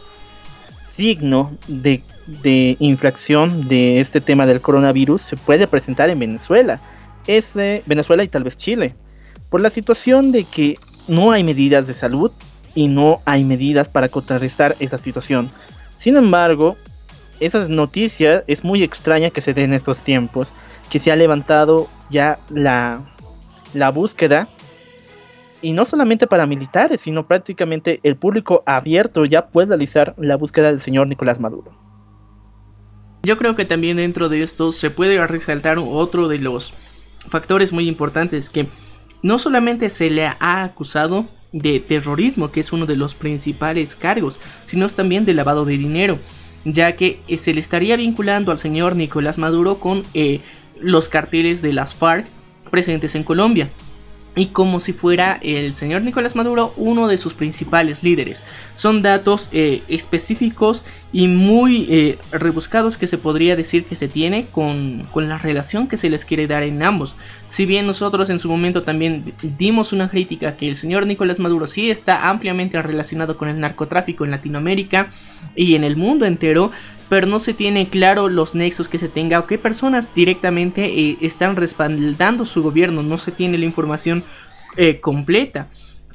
[0.88, 2.04] signo de
[2.41, 6.79] de infracción de este tema del coronavirus se puede presentar en Venezuela.
[7.27, 8.95] Es Venezuela y tal vez Chile.
[9.49, 12.31] Por la situación de que no hay medidas de salud
[12.73, 15.49] y no hay medidas para contrarrestar esa situación.
[15.97, 16.77] Sin embargo,
[17.39, 20.53] esa noticia es muy extraña que se dé en estos tiempos,
[20.89, 23.01] que se ha levantado ya la,
[23.73, 24.47] la búsqueda
[25.61, 30.67] y no solamente para militares, sino prácticamente el público abierto ya puede realizar la búsqueda
[30.67, 31.80] del señor Nicolás Maduro.
[33.23, 36.73] Yo creo que también dentro de esto se puede resaltar otro de los
[37.29, 38.67] factores muy importantes que
[39.21, 44.39] no solamente se le ha acusado de terrorismo, que es uno de los principales cargos,
[44.65, 46.17] sino también de lavado de dinero,
[46.65, 50.39] ya que eh, se le estaría vinculando al señor Nicolás Maduro con eh,
[50.79, 52.25] los carteles de las FARC
[52.71, 53.69] presentes en Colombia
[54.36, 58.43] y como si fuera el señor Nicolás Maduro uno de sus principales líderes.
[58.75, 64.45] Son datos eh, específicos y muy eh, rebuscados que se podría decir que se tiene
[64.50, 67.15] con, con, la relación que se les quiere dar en ambos.
[67.47, 71.67] Si bien nosotros en su momento también dimos una crítica que el señor Nicolás Maduro
[71.67, 75.08] sí está ampliamente relacionado con el narcotráfico en Latinoamérica
[75.56, 76.71] y en el mundo entero,
[77.10, 81.17] pero no se tiene claro los nexos que se tenga o qué personas directamente eh,
[81.19, 84.24] están respaldando su gobierno, no se tiene la información
[84.78, 85.67] eh, completa.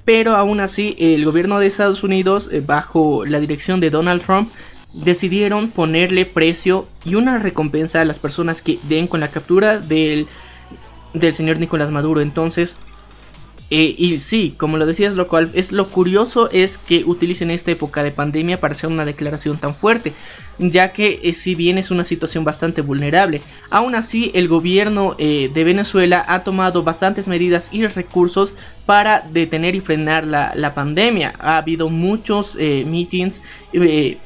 [0.06, 4.48] Pero aún así, el gobierno de Estados Unidos, bajo la dirección de Donald Trump,
[4.96, 10.26] decidieron ponerle precio y una recompensa a las personas que den con la captura del,
[11.12, 12.20] del señor Nicolás Maduro.
[12.20, 12.76] Entonces,
[13.68, 18.04] y sí, como lo decías, lo cual es lo curioso es que utilicen esta época
[18.04, 20.12] de pandemia para hacer una declaración tan fuerte
[20.58, 25.50] ya que eh, si bien es una situación bastante vulnerable, aún así el gobierno eh,
[25.52, 28.54] de Venezuela ha tomado bastantes medidas y recursos
[28.86, 31.34] para detener y frenar la, pandemia.
[31.40, 33.40] Ha habido muchos eh, meetings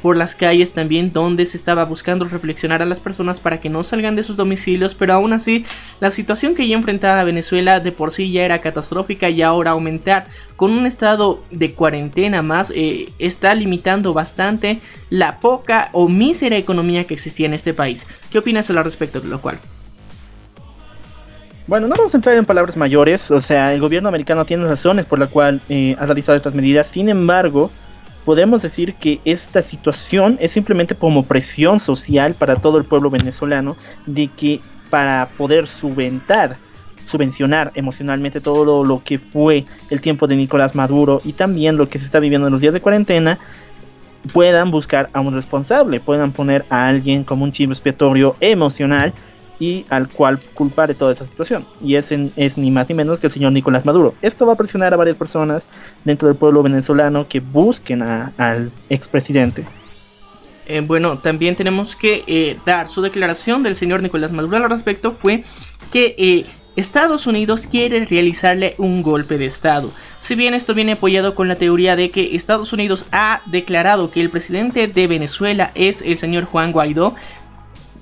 [0.02, 3.82] por las calles también donde se estaba buscando reflexionar a las personas para que no
[3.82, 5.64] salgan de sus domicilios, pero aún así
[6.00, 10.26] la situación que ya enfrentaba Venezuela de por sí ya era catastrófica y ahora aumentar
[10.56, 12.72] con un estado de cuarentena más
[13.18, 18.06] está limitando bastante la poca o mísera economía que existía en este país.
[18.30, 19.58] ¿Qué opinas al respecto de lo cual?
[21.70, 25.06] Bueno, no vamos a entrar en palabras mayores, o sea, el gobierno americano tiene razones
[25.06, 27.70] por la cual eh, ha realizado estas medidas, sin embargo,
[28.24, 33.76] podemos decir que esta situación es simplemente como presión social para todo el pueblo venezolano
[34.04, 36.56] de que para poder subventar,
[37.10, 41.98] subvencionar emocionalmente todo lo que fue el tiempo de Nicolás Maduro y también lo que
[41.98, 43.38] se está viviendo en los días de cuarentena,
[44.32, 49.12] puedan buscar a un responsable, puedan poner a alguien como un chivo expiatorio emocional
[49.58, 51.66] y al cual culpar de toda esta situación.
[51.82, 54.14] Y es, es ni más ni menos que el señor Nicolás Maduro.
[54.22, 55.68] Esto va a presionar a varias personas
[56.04, 59.66] dentro del pueblo venezolano que busquen al expresidente.
[60.66, 65.10] Eh, bueno, también tenemos que eh, dar su declaración del señor Nicolás Maduro al respecto
[65.10, 65.44] fue
[65.92, 66.46] que eh,
[66.80, 69.92] Estados Unidos quiere realizarle un golpe de Estado.
[70.18, 74.20] Si bien esto viene apoyado con la teoría de que Estados Unidos ha declarado que
[74.20, 77.14] el presidente de Venezuela es el señor Juan Guaidó,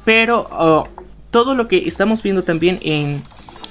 [0.05, 0.88] pero oh,
[1.31, 3.23] todo lo que estamos viendo también en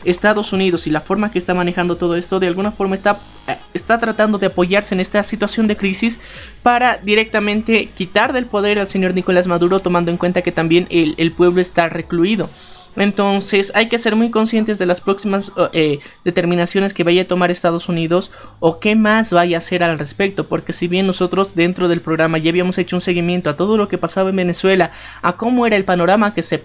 [0.03, 3.55] Estados Unidos y la forma que está manejando todo esto de alguna forma está, eh,
[3.73, 6.19] está tratando de apoyarse en esta situación de crisis
[6.63, 11.15] para directamente quitar del poder al señor Nicolás Maduro tomando en cuenta que también el,
[11.17, 12.49] el pueblo está recluido.
[12.97, 17.51] Entonces hay que ser muy conscientes de las próximas eh, determinaciones que vaya a tomar
[17.51, 20.47] Estados Unidos o qué más vaya a hacer al respecto.
[20.47, 23.87] Porque si bien nosotros dentro del programa ya habíamos hecho un seguimiento a todo lo
[23.87, 26.63] que pasaba en Venezuela, a cómo era el panorama que se,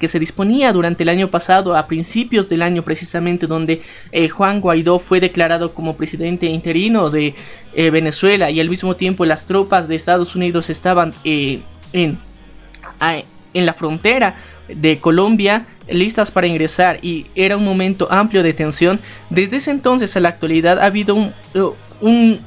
[0.00, 4.62] que se disponía durante el año pasado, a principios del año precisamente, donde eh, Juan
[4.62, 7.34] Guaidó fue declarado como presidente interino de
[7.74, 11.62] eh, Venezuela y al mismo tiempo las tropas de Estados Unidos estaban en,
[13.00, 14.36] en la frontera
[14.68, 19.00] de Colombia listas para ingresar y era un momento amplio de tensión,
[19.30, 21.32] desde ese entonces a la actualidad ha habido un,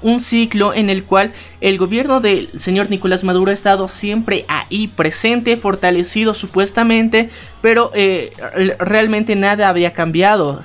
[0.02, 4.88] uh, ciclo en el cual el gobierno del señor Nicolás Maduro ha estado siempre ahí
[4.88, 7.30] presente, fortalecido supuestamente,
[7.62, 8.32] pero eh,
[8.80, 10.60] realmente nada había cambiado,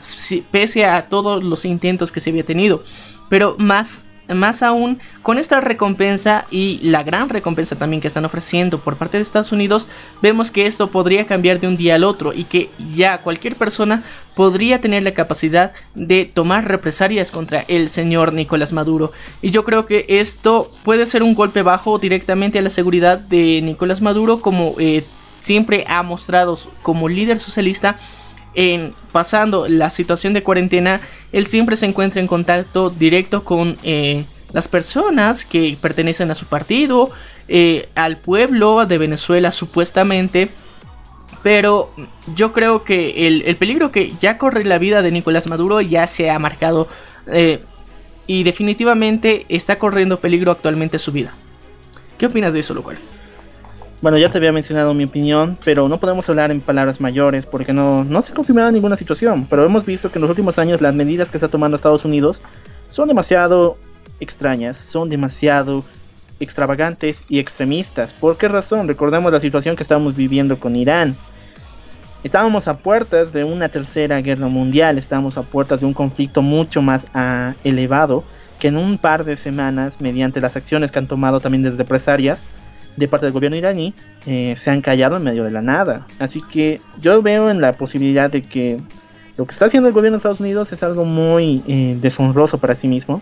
[0.50, 2.84] pese a todos los intentos que se había tenido.
[3.30, 8.78] Pero más más aún, con esta recompensa y la gran recompensa también que están ofreciendo
[8.78, 9.88] por parte de Estados Unidos,
[10.22, 14.02] vemos que esto podría cambiar de un día al otro y que ya cualquier persona
[14.34, 19.12] podría tener la capacidad de tomar represalias contra el señor Nicolás Maduro.
[19.42, 23.60] Y yo creo que esto puede ser un golpe bajo directamente a la seguridad de
[23.62, 25.04] Nicolás Maduro como eh,
[25.40, 27.98] siempre ha mostrado como líder socialista
[28.54, 31.00] en pasando la situación de cuarentena,
[31.32, 36.46] él siempre se encuentra en contacto directo con eh, las personas que pertenecen a su
[36.46, 37.10] partido,
[37.48, 40.48] eh, al pueblo de Venezuela supuestamente.
[41.42, 41.92] Pero
[42.34, 46.30] yo creo que el, peligro que ya corre la vida de Nicolás Maduro ya se
[46.30, 46.88] ha marcado
[47.26, 47.60] eh,
[48.26, 51.34] y definitivamente está corriendo peligro actualmente su vida.
[52.16, 52.96] ¿Qué opinas de eso, Locual?
[54.04, 57.72] Bueno, ya te había mencionado mi opinión, pero no podemos hablar en palabras mayores porque
[57.72, 59.46] no, no se ha confirmado ninguna situación.
[59.48, 62.42] Pero hemos visto que en los últimos años las medidas que está tomando Estados Unidos
[62.90, 63.78] son demasiado
[64.20, 65.84] extrañas, son demasiado
[66.38, 68.12] extravagantes y extremistas.
[68.12, 68.88] ¿Por qué razón?
[68.88, 71.16] Recordemos la situación que estamos viviendo con Irán.
[72.22, 76.82] Estábamos a puertas de una tercera guerra mundial, estábamos a puertas de un conflicto mucho
[76.82, 78.22] más ah, elevado
[78.58, 82.44] que en un par de semanas, mediante las acciones que han tomado también desde represalias,
[82.96, 83.94] de parte del gobierno iraní
[84.26, 86.06] eh, se han callado en medio de la nada.
[86.18, 88.80] Así que yo veo en la posibilidad de que
[89.36, 92.74] lo que está haciendo el gobierno de Estados Unidos es algo muy eh, deshonroso para
[92.74, 93.20] sí mismo.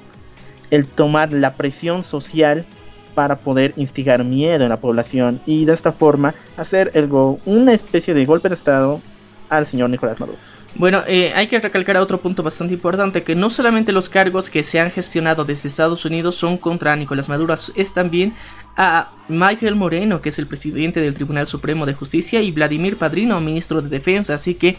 [0.70, 2.66] El tomar la presión social
[3.14, 8.14] para poder instigar miedo en la población y de esta forma hacer algo, una especie
[8.14, 9.00] de golpe de Estado
[9.48, 10.38] al señor Nicolás Maduro.
[10.74, 14.62] Bueno, eh, hay que recalcar otro punto bastante importante, que no solamente los cargos que
[14.62, 18.34] se han gestionado desde Estados Unidos son contra Nicolás Maduro, es también
[18.76, 23.38] a Michael Moreno, que es el presidente del Tribunal Supremo de Justicia, y Vladimir Padrino,
[23.40, 24.76] ministro de Defensa, así que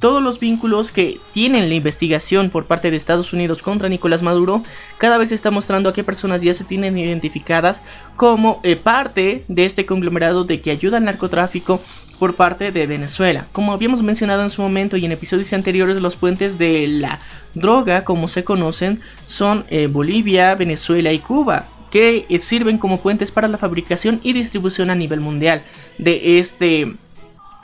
[0.00, 4.62] todos los vínculos que tienen la investigación por parte de Estados Unidos contra Nicolás Maduro
[4.98, 7.82] cada vez está mostrando a qué personas ya se tienen identificadas
[8.16, 11.80] como eh, parte de este conglomerado de que ayuda al narcotráfico
[12.18, 13.46] por parte de Venezuela.
[13.52, 17.20] Como habíamos mencionado en su momento y en episodios anteriores, los puentes de la
[17.54, 23.30] droga, como se conocen, son eh, Bolivia, Venezuela y Cuba, que eh, sirven como puentes
[23.30, 25.62] para la fabricación y distribución a nivel mundial
[25.98, 26.94] de este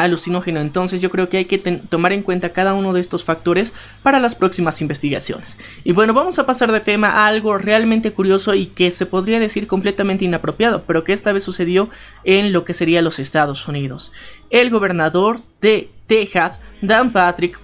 [0.05, 0.61] alucinógeno.
[0.61, 4.21] Entonces yo creo que hay que tomar en cuenta cada uno de estos factores para
[4.21, 5.57] las próximas investigaciones.
[5.85, 9.41] Y bueno, vamos a pasar de tema a algo realmente curioso y que se podría
[9.41, 11.88] decir completamente inapropiado, pero que esta vez sucedió
[12.25, 14.12] en lo que sería los Estados Unidos.
[14.51, 17.59] El gobernador de Texas, Dan Patrick,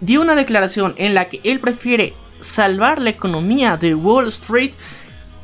[0.00, 4.72] dio una declaración en la que él prefiere salvar la economía de Wall Street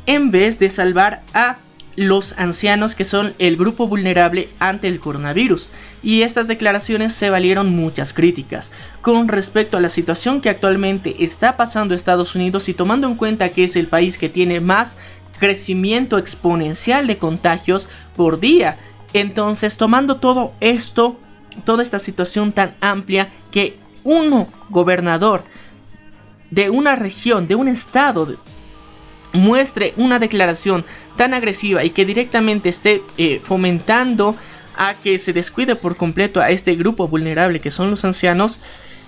[0.07, 1.59] en vez de salvar a
[1.99, 5.69] los ancianos que son el grupo vulnerable ante el coronavirus.
[6.01, 8.71] Y estas declaraciones se valieron muchas críticas
[9.03, 13.49] con respecto a la situación que actualmente está pasando Estados Unidos y tomando en cuenta
[13.49, 14.97] que es el país que tiene más
[15.41, 18.79] crecimiento exponencial de contagios por día.
[19.13, 21.19] Entonces, tomando todo esto,
[21.65, 25.43] toda esta situación tan amplia que uno gobernador
[26.51, 28.37] de una región, de un estado,
[29.33, 30.85] muestre una declaración
[31.17, 34.37] tan agresiva y que directamente esté eh, fomentando
[34.77, 38.61] a que se descuide por completo a este grupo vulnerable que son los ancianos,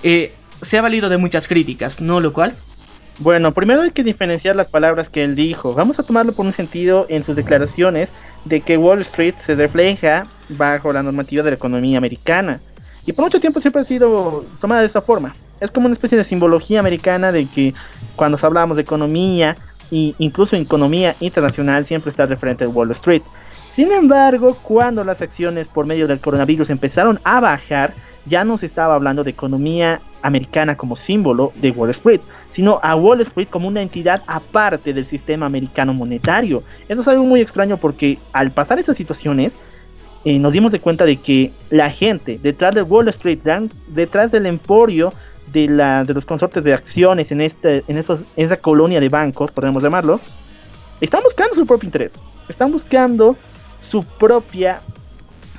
[0.02, 2.20] eh, se ha valido de muchas críticas, ¿no?
[2.20, 2.54] Lo cual...
[3.18, 5.74] Bueno, primero hay que diferenciar las palabras que él dijo.
[5.74, 8.14] Vamos a tomarlo por un sentido en sus declaraciones
[8.46, 12.60] de que Wall Street se refleja bajo la normativa de la economía americana.
[13.04, 15.34] Y por mucho tiempo siempre ha sido tomada de esa forma.
[15.60, 17.74] Es como una especie de simbología americana de que
[18.16, 19.54] cuando hablamos de economía,
[19.90, 23.22] y incluso en economía internacional siempre está referente a Wall Street.
[23.70, 27.94] Sin embargo, cuando las acciones por medio del coronavirus empezaron a bajar,
[28.26, 32.96] ya no se estaba hablando de economía americana como símbolo de Wall Street, sino a
[32.96, 36.62] Wall Street como una entidad aparte del sistema americano monetario.
[36.88, 39.60] Eso es algo muy extraño porque al pasar esas situaciones,
[40.24, 43.38] eh, nos dimos de cuenta de que la gente detrás del Wall Street,
[43.86, 45.14] detrás del emporio
[45.52, 49.08] de, la, de los consortes de acciones en, este, en, esos, en esa colonia de
[49.08, 50.20] bancos, podemos llamarlo,
[51.00, 52.20] están buscando su propio interés.
[52.48, 53.36] Están buscando
[53.80, 54.82] su propia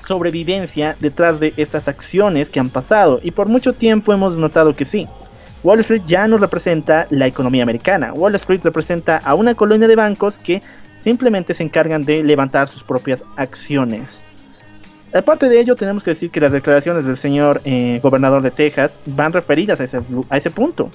[0.06, 3.20] sobrevivencia detrás de estas acciones que han pasado.
[3.24, 5.08] Y por mucho tiempo hemos notado que sí.
[5.64, 8.14] Wall Street ya no representa la economía americana.
[8.14, 10.62] Wall Street representa a una colonia de bancos que
[10.96, 14.24] simplemente se encargan de levantar sus propias acciones.
[15.14, 19.00] Aparte de ello, tenemos que decir que las declaraciones del señor eh, gobernador de Texas
[19.06, 20.00] van referidas a ese,
[20.30, 20.90] a ese punto,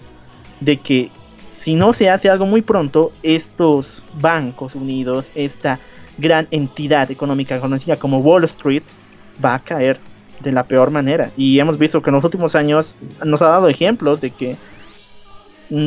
[0.60, 1.10] de que
[1.50, 5.80] si no se hace algo muy pronto, estos bancos unidos, esta
[6.18, 8.82] gran entidad económica conocida como Wall Street,
[9.44, 9.98] va a caer
[10.40, 11.30] de la peor manera.
[11.36, 14.56] Y hemos visto que en los últimos años nos ha dado ejemplos de que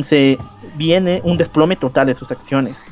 [0.02, 0.38] se
[0.76, 2.84] viene un desplome total de sus acciones.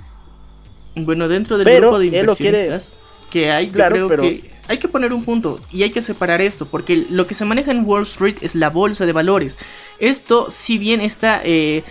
[0.96, 2.94] Bueno, dentro del grupo de inversionistas
[3.30, 7.06] que hay, creo que hay que poner un punto y hay que separar esto, porque
[7.10, 9.58] lo que se maneja en Wall Street es la bolsa de valores.
[9.98, 11.82] Esto, si bien está, eh,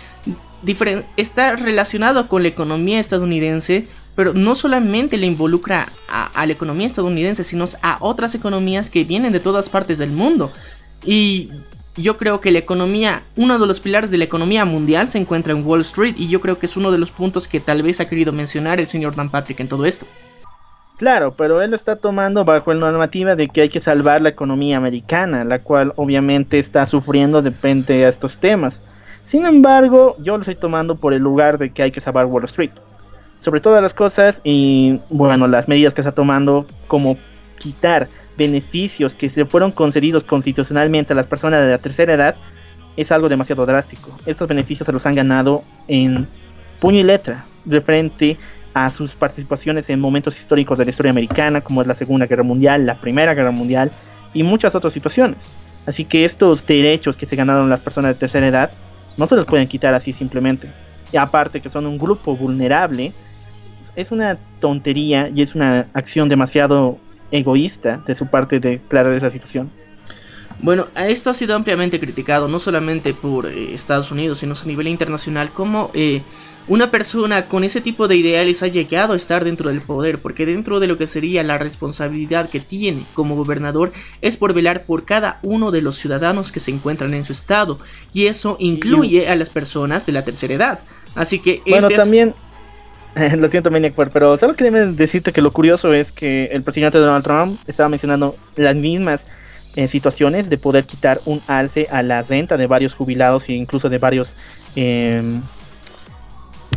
[1.16, 7.44] está relacionado con la economía estadounidense, pero no solamente le involucra a, la economía estadounidense,
[7.44, 10.50] sino a otras economías que vienen de todas partes del mundo.
[11.04, 11.50] Y
[11.96, 15.52] yo creo que la economía, uno de los pilares de la economía mundial se encuentra
[15.52, 18.00] en Wall Street y yo creo que es uno de los puntos que tal vez
[18.00, 20.06] ha querido mencionar el señor Dan Patrick en todo esto.
[20.98, 24.30] Claro, pero él lo está tomando bajo la normativa de que hay que salvar la
[24.30, 28.82] economía americana, la cual obviamente está sufriendo depende a estos temas.
[29.22, 32.44] Sin embargo, yo lo estoy tomando por el lugar de que hay que salvar Wall
[32.44, 32.72] Street.
[33.38, 37.16] Sobre todas las cosas y bueno, las medidas que está tomando como
[37.60, 42.34] quitar beneficios que se fueron concedidos constitucionalmente a las personas de la tercera edad
[42.96, 44.10] es algo demasiado drástico.
[44.26, 46.26] Estos beneficios se los han ganado en
[46.80, 48.36] puño y letra de frente
[48.74, 52.42] a sus participaciones en momentos históricos de la historia americana, como es la Segunda Guerra
[52.42, 53.90] Mundial, la Primera Guerra Mundial
[54.34, 55.46] y muchas otras situaciones.
[55.86, 58.70] Así que estos derechos que se ganaron las personas de tercera edad
[59.16, 60.70] no se los pueden quitar así simplemente.
[61.12, 63.12] Y aparte que son un grupo vulnerable,
[63.96, 66.98] es una tontería y es una acción demasiado
[67.30, 69.70] egoísta de su parte de aclarar esa situación.
[70.60, 74.88] Bueno, esto ha sido ampliamente criticado, no solamente por eh, Estados Unidos, sino a nivel
[74.88, 76.22] internacional, como eh,
[76.68, 80.44] una persona con ese tipo de ideales ha llegado a estar dentro del poder, porque
[80.44, 85.04] dentro de lo que sería la responsabilidad que tiene como gobernador es por velar por
[85.04, 87.78] cada uno de los ciudadanos que se encuentran en su estado,
[88.12, 90.80] y eso incluye a las personas de la tercera edad.
[91.14, 91.62] Así que...
[91.66, 92.34] Bueno, este también...
[93.36, 97.24] lo siento, Maniac, pero solo quería decirte que lo curioso es que el presidente Donald
[97.24, 99.26] Trump estaba mencionando las mismas
[99.74, 103.88] eh, situaciones de poder quitar un alce a la renta de varios jubilados e incluso
[103.88, 104.36] de varios...
[104.76, 105.40] Eh,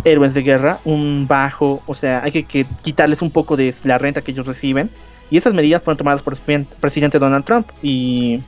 [0.04, 4.22] héroes de guerra, un bajo, o sea, hay que, quitarles un poco de la renta
[4.22, 4.90] que ellos reciben.
[5.30, 8.42] Y esas medidas fueron tomadas por el presidente Donald Trump y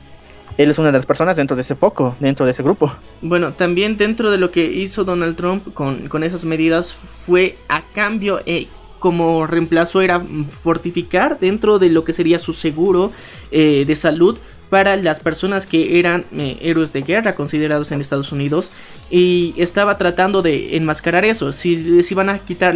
[0.58, 2.92] él es una de las personas dentro de ese foco, dentro de ese grupo.
[3.22, 7.84] Bueno, también dentro de lo que hizo Donald Trump con, con esas medidas fue a
[7.92, 8.68] cambio, eh,
[9.04, 13.12] como reemplazo era fortificar dentro de lo que sería su seguro
[13.50, 14.38] eh, de salud
[14.74, 18.72] para las personas que eran eh, héroes de guerra considerados en Estados Unidos
[19.08, 22.74] y estaba tratando de enmascarar eso, si les iban a quitar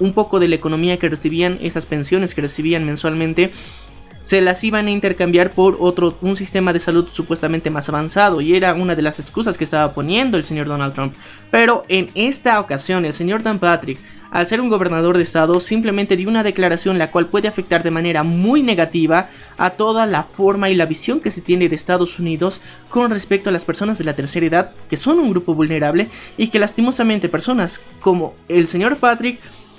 [0.00, 3.52] un poco de la economía que recibían, esas pensiones que recibían mensualmente,
[4.22, 8.56] se las iban a intercambiar por otro, un sistema de salud supuestamente más avanzado y
[8.56, 11.14] era una de las excusas que estaba poniendo el señor Donald Trump.
[11.52, 16.16] Pero en esta ocasión el señor Dan Patrick al ser un gobernador de estado, simplemente
[16.16, 20.70] dio una declaración la cual puede afectar de manera muy negativa a toda la forma
[20.70, 24.04] y la visión que se tiene de Estados Unidos con respecto a las personas de
[24.04, 28.96] la tercera edad, que son un grupo vulnerable y que lastimosamente personas como el señor
[28.96, 29.38] Patrick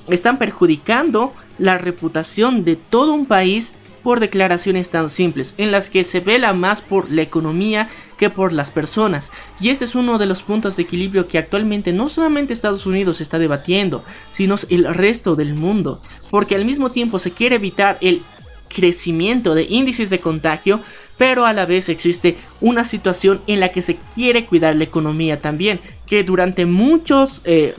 [0.10, 3.74] están perjudicando la reputación de todo un país
[4.04, 8.52] por declaraciones tan simples, en las que se vela más por la economía que por
[8.52, 9.32] las personas.
[9.60, 13.22] Y este es uno de los puntos de equilibrio que actualmente no solamente Estados Unidos
[13.22, 14.04] está debatiendo,
[14.34, 18.22] sino el resto del mundo, porque al mismo tiempo se quiere evitar el
[18.68, 20.80] crecimiento de índices de contagio,
[21.18, 25.40] pero a la vez existe una situación en la que se quiere cuidar la economía
[25.40, 27.76] también, que durante muchos eh,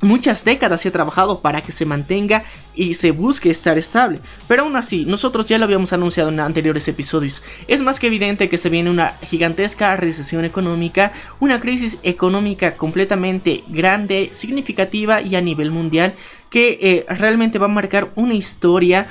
[0.00, 2.44] muchas décadas se ha trabajado para que se mantenga
[2.74, 4.20] y se busque estar estable.
[4.48, 7.42] Pero aún así, nosotros ya lo habíamos anunciado en anteriores episodios.
[7.68, 13.64] Es más que evidente que se viene una gigantesca recesión económica, una crisis económica completamente
[13.68, 16.14] grande, significativa y a nivel mundial
[16.50, 19.08] que eh, realmente va a marcar una historia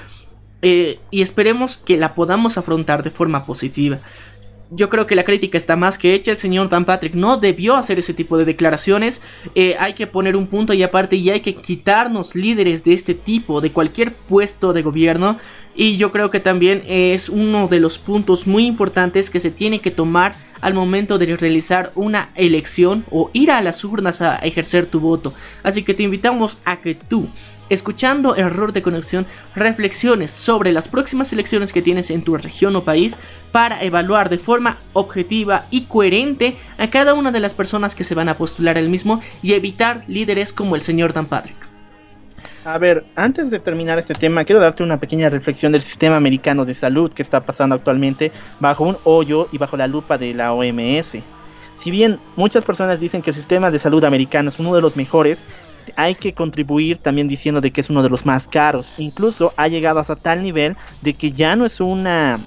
[0.62, 4.00] eh, y esperemos que la podamos afrontar de forma positiva.
[4.72, 6.32] Yo creo que la crítica está más que hecha.
[6.32, 9.22] El señor Dan Patrick no debió hacer ese tipo de declaraciones.
[9.54, 13.14] Eh, hay que poner un punto y aparte y hay que quitarnos líderes de este
[13.14, 15.38] tipo, de cualquier puesto de gobierno.
[15.76, 19.80] Y yo creo que también es uno de los puntos muy importantes que se tiene
[19.80, 24.86] que tomar al momento de realizar una elección o ir a las urnas a ejercer
[24.86, 25.34] tu voto.
[25.64, 27.28] Así que te invitamos a que tú
[27.70, 32.84] escuchando error de conexión, reflexiones sobre las próximas elecciones que tienes en tu región o
[32.84, 33.18] país
[33.52, 38.16] para evaluar de forma objetiva y coherente a cada una de las personas que se
[38.16, 41.66] van a postular el mismo y evitar líderes como el señor Dan Patrick.
[42.66, 46.66] A ver, antes de terminar este tema, quiero darte una pequeña reflexión del sistema americano
[46.66, 50.52] de salud que está pasando actualmente bajo un hoyo y bajo la lupa de la
[50.52, 51.18] OMS.
[51.76, 54.96] Si bien muchas personas dicen que el sistema de salud americano es uno de los
[54.96, 55.44] mejores,
[55.96, 58.94] hay que contribuir también diciendo de que es uno de los más caros.
[58.98, 62.40] Incluso ha llegado hasta tal nivel de que ya no es una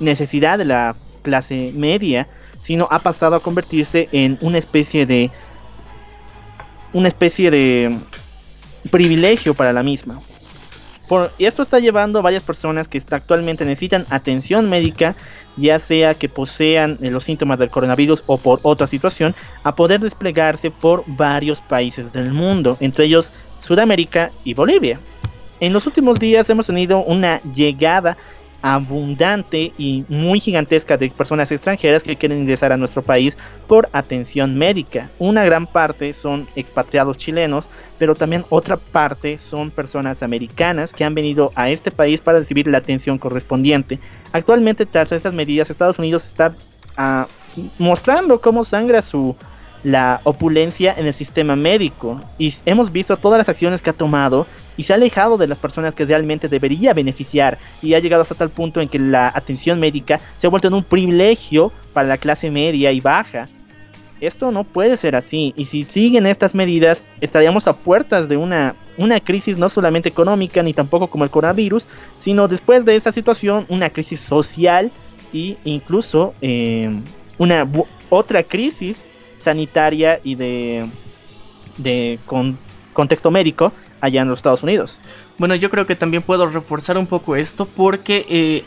[0.00, 2.28] necesidad de la clase media,
[2.60, 5.30] sino ha pasado a convertirse en una especie de
[6.92, 7.98] una especie de
[8.90, 10.20] privilegio para la misma.
[11.08, 15.16] Por, y esto está llevando a varias personas que actualmente necesitan atención médica
[15.56, 20.00] ya sea que posean eh, los síntomas del coronavirus o por otra situación, a poder
[20.00, 25.00] desplegarse por varios países del mundo, entre ellos Sudamérica y Bolivia.
[25.60, 28.16] En los últimos días hemos tenido una llegada
[28.62, 33.36] abundante y muy gigantesca de personas extranjeras que quieren ingresar a nuestro país
[33.66, 35.10] por atención médica.
[35.18, 41.14] Una gran parte son expatriados chilenos, pero también otra parte son personas americanas que han
[41.14, 43.98] venido a este país para recibir la atención correspondiente.
[44.32, 46.54] Actualmente, tras estas medidas, Estados Unidos está
[46.96, 47.26] ah,
[47.78, 49.36] mostrando cómo sangra su
[49.82, 54.46] la opulencia en el sistema médico y hemos visto todas las acciones que ha tomado
[54.76, 58.34] y se ha alejado de las personas que realmente debería beneficiar y ha llegado hasta
[58.34, 62.18] tal punto en que la atención médica se ha vuelto en un privilegio para la
[62.18, 63.46] clase media y baja.
[64.20, 68.76] Esto no puede ser así y si siguen estas medidas estaríamos a puertas de una,
[68.96, 73.66] una crisis no solamente económica ni tampoco como el coronavirus, sino después de esta situación
[73.68, 74.92] una crisis social
[75.34, 77.00] e incluso eh,
[77.38, 77.68] una
[78.10, 80.86] otra crisis sanitaria y de,
[81.78, 82.18] de
[82.92, 83.72] contexto médico
[84.02, 84.98] allá en los Estados Unidos.
[85.38, 88.64] Bueno, yo creo que también puedo reforzar un poco esto porque eh,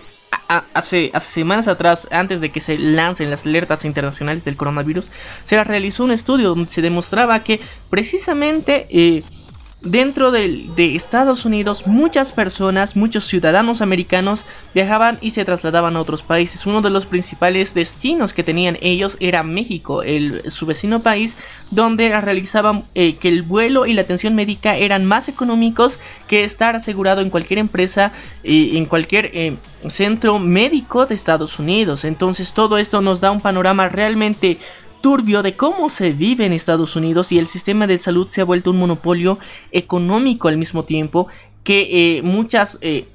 [0.74, 5.12] hace, semanas atrás, antes de que se lancen las alertas internacionales del coronavirus,
[5.44, 7.60] se realizó un estudio donde se demostraba que
[7.92, 8.88] precisamente...
[8.90, 9.24] Eh,
[9.82, 16.24] Dentro de, Estados Unidos, muchas personas, muchos ciudadanos americanos viajaban y se trasladaban a otros
[16.24, 16.66] países.
[16.66, 21.38] Uno de los principales destinos que tenían ellos era México, el, su vecino país,
[21.70, 26.76] donde realizaban eh, que el vuelo y la atención médica eran más económicos que estar
[26.76, 28.12] asegurado en cualquier empresa,
[28.44, 29.56] eh, en cualquier eh,
[29.88, 32.06] centro médico de Estados Unidos.
[32.06, 34.58] Entonces todo esto nos da un panorama realmente
[35.06, 38.44] turbio de cómo se vive en Estados Unidos y el sistema de salud se ha
[38.44, 39.38] vuelto un monopolio
[39.72, 41.28] económico al mismo tiempo
[41.64, 43.06] que eh, muchas eh,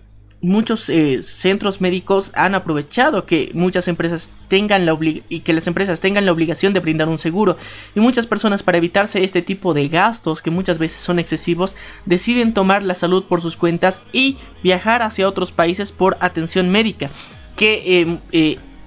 [0.40, 4.96] muchos eh, centros médicos han aprovechado que muchas empresas tengan la
[5.28, 7.56] y que las empresas tengan la obligación de brindar un seguro.
[7.96, 11.74] Y muchas personas para evitarse este tipo de gastos que muchas veces son excesivos
[12.06, 17.10] deciden tomar la salud por sus cuentas y viajar hacia otros países por atención médica
[17.56, 18.20] que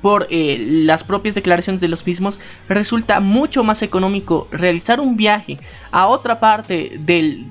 [0.04, 5.58] por eh, las propias declaraciones de los mismos, resulta mucho más económico realizar un viaje
[5.92, 7.48] a otra parte del,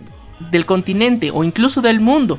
[0.66, 2.38] continente o incluso del mundo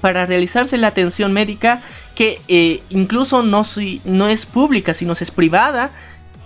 [0.00, 1.82] para realizarse la atención médica
[2.14, 3.64] que eh, incluso no,
[4.04, 5.90] no es pública, sino es privada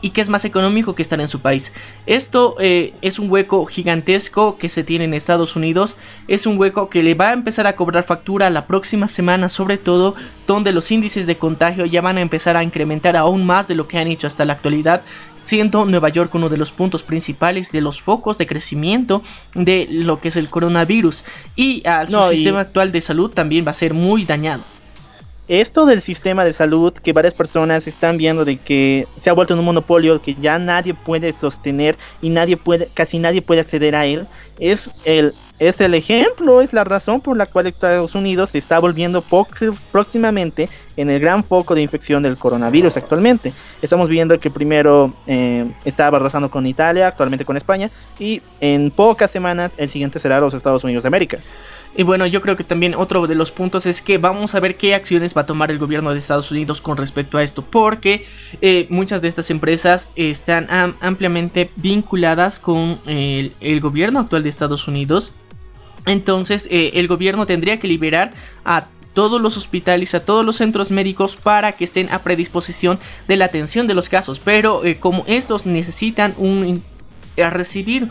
[0.07, 1.72] y que es más económico que estar en su país.
[2.07, 5.96] Esto eh, es un hueco gigantesco que se tiene en Estados Unidos.
[6.28, 9.78] Es un hueco que le va a empezar a cobrar factura la próxima semana, sobre
[9.78, 10.14] todo
[10.46, 13.88] donde los índices de contagio ya van a empezar a incrementar aún más de lo
[13.88, 15.02] que han hecho hasta la actualidad,
[15.34, 20.20] siendo Nueva York uno de los puntos principales de los focos de crecimiento de lo
[20.20, 21.24] que es el coronavirus.
[21.57, 24.76] Y al sistema actual de salud también va a ser muy dañado
[25.49, 29.55] esto del sistema de salud que varias personas están viendo de que se ha vuelto
[29.55, 33.94] en un monopolio que ya nadie puede sostener y nadie puede casi nadie puede acceder
[33.94, 34.26] a él
[34.59, 38.78] es el es el ejemplo es la razón por la cual Estados Unidos se está
[38.80, 39.22] volviendo
[39.92, 43.53] próximamente en el gran foco de infección del coronavirus actualmente.
[43.80, 49.30] Estamos viendo que primero eh, estaba arrasando con Italia actualmente con España y en pocas
[49.30, 51.38] semanas el siguiente será los Estados Unidos de América
[51.97, 54.76] y bueno, yo creo que también otro de los puntos es que vamos a ver
[54.76, 58.26] qué acciones va a tomar el gobierno de Estados Unidos con respecto a esto, porque
[58.61, 60.66] eh, muchas de estas empresas están
[61.01, 65.32] ampliamente vinculadas con el, gobierno actual de Estados Unidos.
[66.05, 68.30] Entonces, eh, el gobierno tendría que liberar
[68.64, 73.36] a todos los hospitales, a todos los centros médicos para que estén a predisposición de
[73.36, 74.38] la atención de los casos.
[74.38, 76.84] Pero eh, como estos necesitan un,
[77.36, 78.11] recibir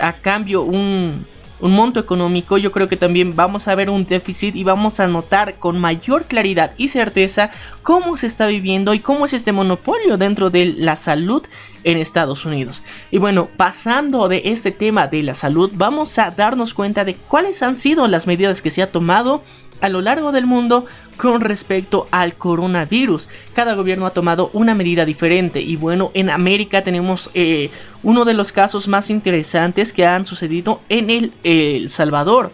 [0.00, 1.26] a cambio un,
[1.60, 5.06] un monto económico, yo creo que también vamos a ver un déficit y vamos a
[5.06, 7.50] notar con mayor claridad y certeza
[7.82, 11.42] cómo se está viviendo y cómo es este monopolio dentro de la salud
[11.84, 12.82] en Estados Unidos.
[13.10, 17.62] Y bueno, pasando de este tema de la salud, vamos a darnos cuenta de cuáles
[17.62, 19.42] han sido las medidas que se ha tomado
[19.80, 23.28] a lo largo del mundo con respecto al coronavirus.
[23.54, 27.70] Cada gobierno ha tomado una medida diferente y bueno, en América tenemos eh,
[28.02, 32.52] uno de los casos más interesantes que han sucedido en el, el Salvador,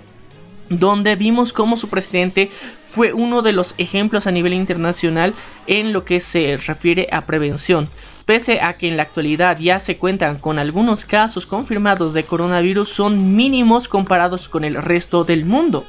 [0.69, 2.51] donde vimos cómo su presidente
[2.91, 5.35] fue uno de los ejemplos a nivel internacional
[5.67, 7.89] en lo que se refiere a prevención.
[8.27, 12.89] Pese a que en la actualidad ya se cuentan con algunos casos confirmados de coronavirus,
[12.89, 15.85] son mínimos comparados con el resto del mundo.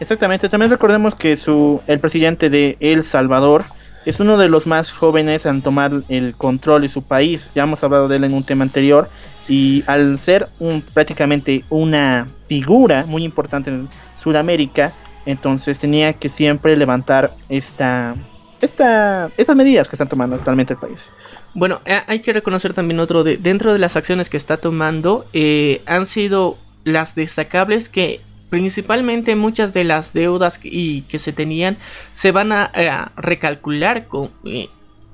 [0.00, 3.64] Exactamente, también recordemos que su, el presidente de El Salvador
[4.04, 7.52] es uno de los más jóvenes en tomar el control de su país.
[7.54, 9.08] Ya hemos hablado de él en un tema anterior.
[9.48, 13.88] Y al ser un, prácticamente una figura muy importante en
[14.20, 14.92] Sudamérica,
[15.26, 18.14] entonces tenía que siempre levantar esta,
[18.60, 21.10] esta, estas medidas que están tomando actualmente el país.
[21.54, 25.26] Bueno, eh, hay que reconocer también otro de dentro de las acciones que está tomando
[25.32, 28.20] eh, han sido las destacables que
[28.52, 31.78] principalmente muchas de las deudas y que se tenían
[32.12, 34.68] se van a, recalcular con, eh,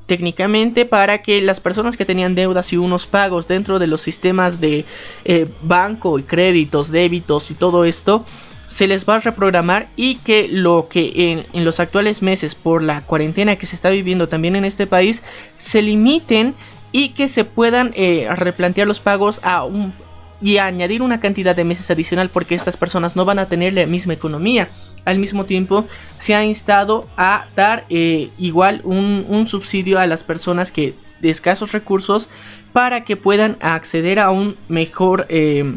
[0.07, 4.61] técnicamente para que las personas que tenían deudas y unos pagos dentro de los sistemas
[4.61, 4.85] de
[5.25, 8.25] eh, banco y créditos, débitos y todo esto
[8.67, 13.03] se les va a reprogramar y que lo que en, los actuales meses por la
[13.03, 15.23] cuarentena que se está viviendo también en este país
[15.55, 16.57] se limiten
[16.91, 19.95] y que se puedan eh, replantear los pagos a un,
[20.41, 23.87] y añadir una cantidad de meses adicional porque estas personas no van a tener la
[23.87, 24.69] misma economía.
[25.05, 25.87] Al mismo tiempo,
[26.19, 31.73] se ha instado a dar eh, igual un, subsidio a las personas que de escasos
[31.73, 32.29] recursos
[32.73, 35.77] para que puedan acceder a un mejor eh,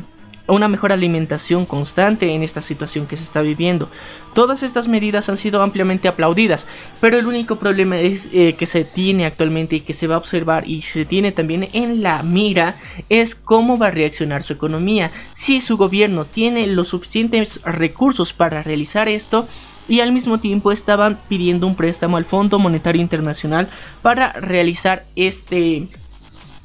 [0.54, 3.89] una mejor alimentación constante en esta situación que se está viviendo.
[4.34, 6.68] Todas estas medidas han sido ampliamente aplaudidas,
[6.99, 10.20] pero el único problema es eh, que se tiene actualmente y que se va a
[10.20, 12.76] observar y se tiene también en la mira
[13.10, 15.12] es cómo va a reaccionar su economía.
[15.34, 19.47] Si su gobierno tiene los suficientes recursos para realizar esto,
[19.88, 23.68] y al mismo tiempo estaban pidiendo un préstamo al Fondo Monetario Internacional
[24.02, 25.89] para realizar este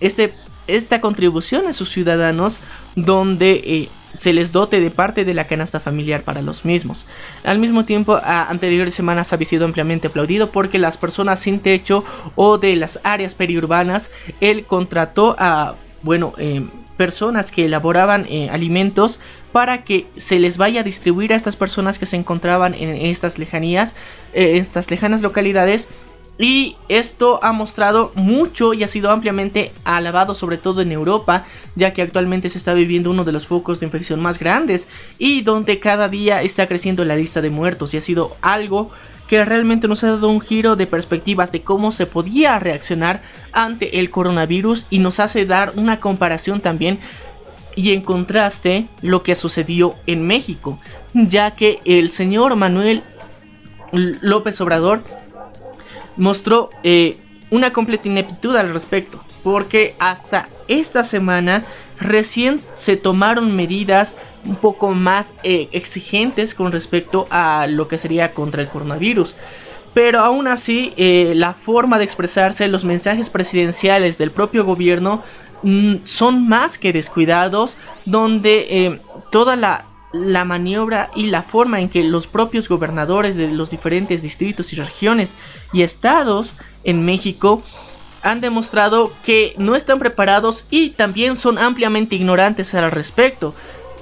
[0.01, 0.32] este
[0.67, 2.61] esta contribución a sus ciudadanos
[2.95, 7.07] donde eh, se les dote de parte de la canasta familiar para los mismos.
[7.45, 12.05] Al mismo tiempo, a anteriores semanas había sido ampliamente aplaudido porque las personas sin techo
[12.35, 14.11] o de las áreas periurbanas,
[14.41, 19.21] él contrató a, bueno, eh, personas que elaboraban eh, alimentos
[19.53, 23.39] para que se les vaya a distribuir a estas personas que se encontraban en estas
[23.39, 23.95] lejanías,
[24.33, 25.89] en estas lejanas localidades
[26.39, 31.95] y esto ha mostrado mucho y ha sido ampliamente alabado sobre todo en Europa, ya
[31.95, 34.87] que actualmente se está viviendo uno de los focos de infección más grandes
[35.18, 37.95] y donde cada día está creciendo la lista de muertos.
[37.95, 38.91] Y ha sido algo
[39.28, 43.22] que realmente nos ha dado un giro de perspectivas de cómo se podía reaccionar
[43.53, 46.99] ante el coronavirus y nos hace dar una comparación también
[47.74, 50.78] y en contraste lo que sucedió en México,
[51.12, 53.03] ya que el señor Manuel
[53.93, 55.03] López Obrador
[56.17, 57.19] mostró eh,
[57.51, 59.21] una completa ineptitud al respecto.
[59.43, 61.64] Porque hasta esta semana
[62.01, 68.33] recién se tomaron medidas un poco más eh, exigentes con respecto a lo que sería
[68.33, 69.37] contra el coronavirus.
[69.95, 75.23] Pero aún así, eh, la forma de expresarse, los mensajes presidenciales del propio gobierno
[75.62, 79.01] mm, son más que descuidados, donde
[79.31, 84.23] toda la la maniobra y la forma en que los propios gobernadores de los diferentes
[84.23, 85.35] distritos y regiones
[85.73, 87.63] y estados en México
[88.23, 93.55] han demostrado que no están preparados y también son ampliamente ignorantes al respecto.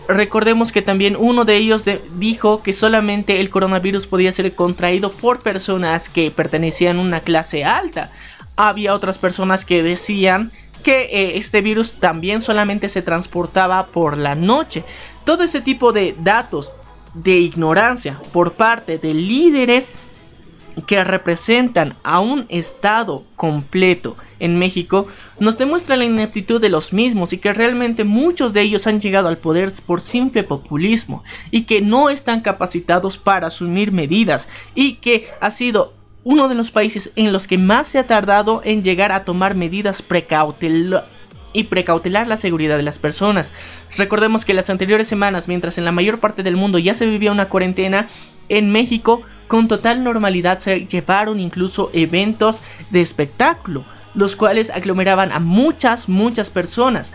[0.09, 1.85] Recordemos que también uno de ellos
[2.17, 7.65] dijo que solamente el coronavirus podía ser contraído por personas que pertenecían a una clase
[7.65, 8.11] alta.
[8.57, 10.53] Había otras personas que decían
[10.83, 14.85] que eh, este virus también solamente se transportaba por la noche.
[15.25, 16.77] Todo ese tipo de datos
[17.15, 19.93] de ignorancia por parte de líderes
[20.87, 25.07] que representan a un Estado completo en México
[25.39, 29.29] nos demuestra la ineptitud de los mismos y que realmente muchos de ellos han llegado
[29.29, 31.23] al poder por simple populismo
[31.53, 35.95] y que no están capacitados para asumir medidas y que ha sido
[36.25, 39.55] uno de los países en los que más se ha tardado en llegar a tomar
[39.55, 41.14] medidas precautelosas
[41.55, 43.55] y precautelar la seguridad de las personas.
[43.97, 47.33] Recordemos que las anteriores semanas, mientras en la mayor parte del mundo ya se vivía
[47.33, 48.09] una cuarentena,
[48.51, 55.41] en México con total normalidad se llevaron incluso eventos de espectáculo los cuales aglomeraban a
[55.41, 57.13] muchas, muchas personas,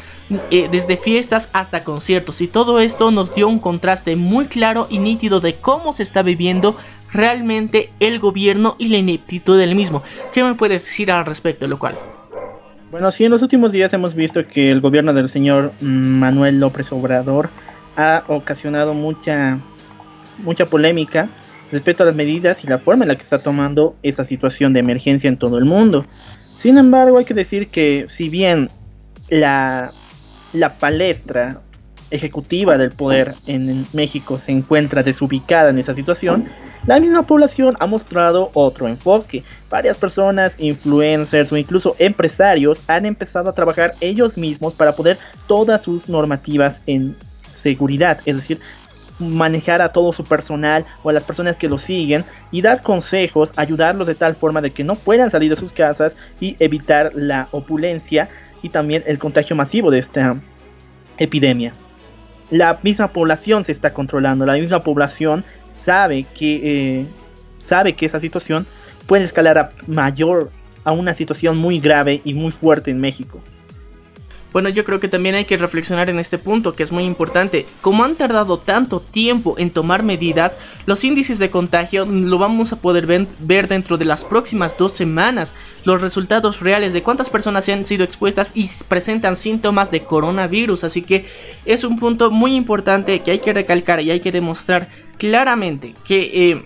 [0.52, 2.42] eh, desde fiestas hasta conciertos.
[2.42, 6.22] Y todo esto nos dio un contraste muy claro y nítido de cómo se está
[6.22, 6.76] viviendo
[7.12, 10.04] realmente el gobierno y la ineptitud del mismo.
[10.34, 11.96] ¿Qué me puedes decir al respecto, lo cual?
[12.92, 16.92] Bueno, sí, en los últimos días hemos visto que el gobierno del señor Manuel López
[16.92, 17.52] Obrador
[17.96, 19.60] ha ocasionado mucha,
[20.40, 21.30] mucha polémica
[21.72, 24.80] respecto a las medidas y la forma en la que está tomando esa situación de
[24.80, 26.08] emergencia en todo el mundo.
[26.58, 28.70] Sin embargo, hay que decir que si bien
[29.30, 29.92] la,
[30.54, 31.62] la palestra
[32.10, 36.46] ejecutiva del poder en México se encuentra desubicada en esa situación,
[36.86, 39.44] la misma población ha mostrado otro enfoque.
[39.70, 45.18] Varias personas, influencers o incluso empresarios han empezado a trabajar ellos mismos para poder
[45.48, 47.16] todas sus normativas en
[47.52, 48.60] seguridad, es decir,
[49.20, 53.52] manejar a todo su personal o a las personas que lo siguen y dar consejos,
[53.58, 57.50] ayudarlos de tal forma de que no puedan salir de sus casas y evitar la
[57.52, 58.30] opulencia
[58.62, 60.36] y también el contagio masivo de esta
[61.18, 61.74] epidemia.
[62.50, 65.44] La misma población se está controlando, la misma población
[65.80, 67.06] sabe que, eh,
[67.64, 68.66] sabe que esa situación
[69.08, 70.52] puede escalar a mayor,
[70.84, 73.42] a una situación muy grave y muy fuerte en México.
[74.52, 77.68] Bueno, yo creo que también hay que reflexionar en este punto, que es muy importante.
[77.82, 80.58] Como han tardado tanto tiempo en tomar medidas,
[80.88, 83.06] los índices de contagio lo vamos a poder
[83.40, 85.54] ver dentro de las próximas dos semanas.
[85.86, 90.84] Los resultados reales de cuántas personas se han sido expuestas y presentan síntomas de coronavirus.
[90.84, 91.28] Así que
[91.66, 94.90] es un punto muy importante que hay que recalcar y hay que demostrar
[95.20, 96.52] claramente que...
[96.52, 96.64] Eh,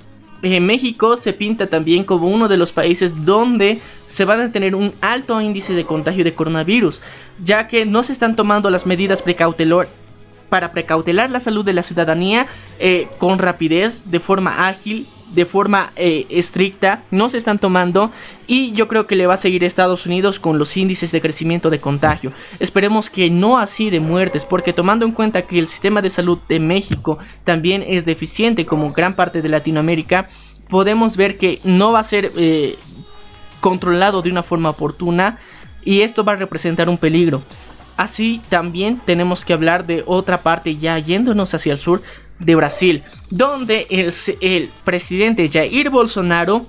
[0.60, 4.94] México se pinta también como uno de los países donde se van a tener un
[5.00, 7.02] alto índice de contagio de coronavirus,
[7.42, 9.88] ya que no se están tomando las medidas precautelar
[10.50, 12.46] para precautelar la salud de la ciudadanía
[12.78, 18.12] eh, con rapidez, de forma ágil de forma eh, estricta, no se están tomando
[18.48, 21.70] y yo creo que le va a seguir Estados Unidos con los índices de crecimiento
[21.70, 22.32] de contagio.
[22.60, 26.38] Esperemos que no así de muertes, porque tomando en cuenta que el sistema de salud
[26.48, 30.30] de México también es deficiente como gran parte de Latinoamérica,
[30.70, 32.78] podemos ver que no va a ser eh,
[33.60, 35.40] controlado de una forma oportuna
[35.84, 37.42] y esto va a representar un peligro.
[37.96, 42.02] Así también tenemos que hablar de otra parte ya yéndonos hacia el sur
[42.46, 46.66] de Brasil, donde el, presidente Jair Bolsonaro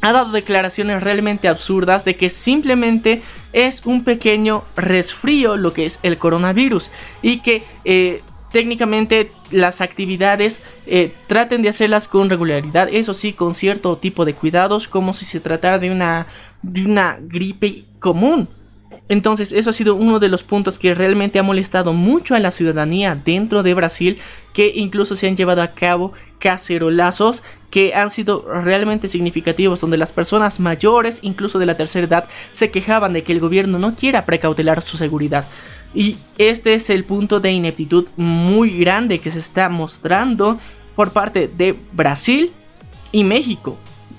[0.00, 5.98] ha dado declaraciones realmente absurdas de que simplemente es un pequeño resfrío lo que es
[6.02, 6.90] el coronavirus
[7.22, 13.54] y que eh, técnicamente las actividades eh, traten de hacerlas con regularidad, eso sí, con
[13.54, 16.26] cierto tipo de cuidados, como si se tratara de una,
[16.62, 18.48] de una gripe común.
[19.08, 22.50] Entonces, eso ha sido uno de los puntos que realmente ha molestado mucho a la
[22.50, 24.18] ciudadanía dentro de Brasil,
[24.52, 30.10] que incluso se han llevado a cabo cacerolazos que han sido realmente significativos, donde las
[30.10, 34.26] personas mayores, incluso de la tercera edad, se quejaban de que el gobierno no quiera
[34.26, 35.46] precautelar su seguridad.
[35.94, 40.58] Y este es el punto de ineptitud muy grande que se está mostrando
[40.96, 42.52] por parte de Brasil
[43.12, 43.76] y México.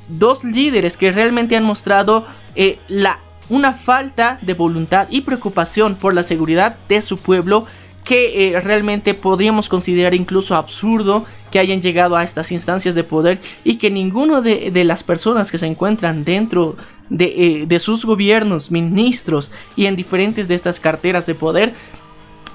[0.08, 2.26] Dos líderes que realmente han mostrado
[2.56, 3.20] eh, la
[3.50, 7.66] una falta de voluntad y preocupación por la seguridad de su pueblo
[8.04, 13.39] que eh, realmente podríamos considerar incluso absurdo que hayan llegado a estas instancias de poder
[13.66, 16.78] y que ninguno de, las personas que se encuentran dentro
[17.10, 21.74] de, eh, de, sus gobiernos, ministros y en diferentes de estas carteras de poder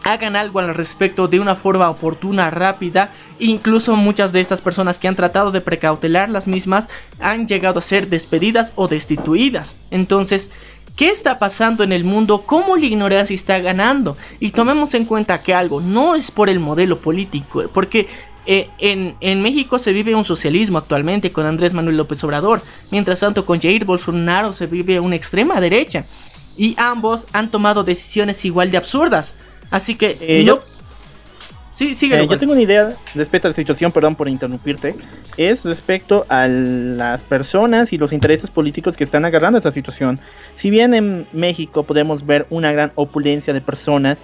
[0.04, 3.12] hagan algo al respecto de una forma oportuna, rápida.
[3.38, 6.88] Incluso muchas de estas personas que han tratado de precautelar las mismas
[7.20, 9.76] han llegado a ser despedidas o destituidas.
[9.90, 10.50] Entonces,
[10.96, 12.42] ¿Qué está pasando en el mundo?
[12.44, 14.16] ¿Cómo la ignorancia está ganando?
[14.40, 18.08] Y tomemos en cuenta que algo no es por el modelo político, porque
[18.44, 23.20] eh, en, en, México se vive un socialismo actualmente con Andrés Manuel López Obrador, mientras
[23.20, 26.04] tanto con Jair Bolsonaro se vive una extrema derecha.
[26.56, 29.34] Y ambos han tomado decisiones igual de absurdas.
[29.70, 30.60] Así que eh, no,
[31.74, 34.94] Sí, eh, yo tengo una idea respecto a la situación, perdón por interrumpirte.
[35.38, 40.20] Es respecto a las personas y los intereses políticos que están agarrando esta situación.
[40.54, 44.22] Si bien en México podemos ver una gran opulencia de personas,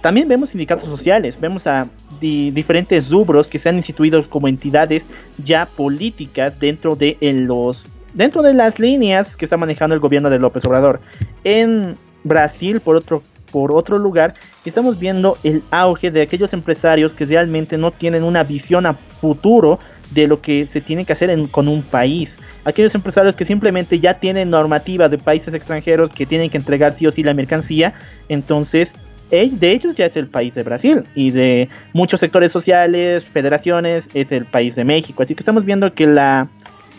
[0.00, 1.88] también vemos sindicatos sociales, vemos a
[2.20, 5.06] diferentes rubros que se han instituido como entidades
[5.42, 10.38] ya políticas dentro de los dentro de las líneas que está manejando el gobierno de
[10.38, 11.00] López Obrador.
[11.44, 14.34] En Brasil, por otro por otro lugar,
[14.64, 19.78] estamos viendo el auge de aquellos empresarios que realmente no tienen una visión a futuro
[20.10, 22.38] de lo que se tiene que hacer con un país.
[22.64, 27.06] Aquellos empresarios que simplemente ya tienen normativa de países extranjeros que tienen que entregar sí
[27.06, 27.94] o sí la mercancía,
[28.28, 28.96] entonces
[29.30, 34.32] de ellos ya es el país de Brasil y de muchos sectores sociales, federaciones, es
[34.32, 35.22] el país de México.
[35.22, 36.48] Así que estamos viendo que la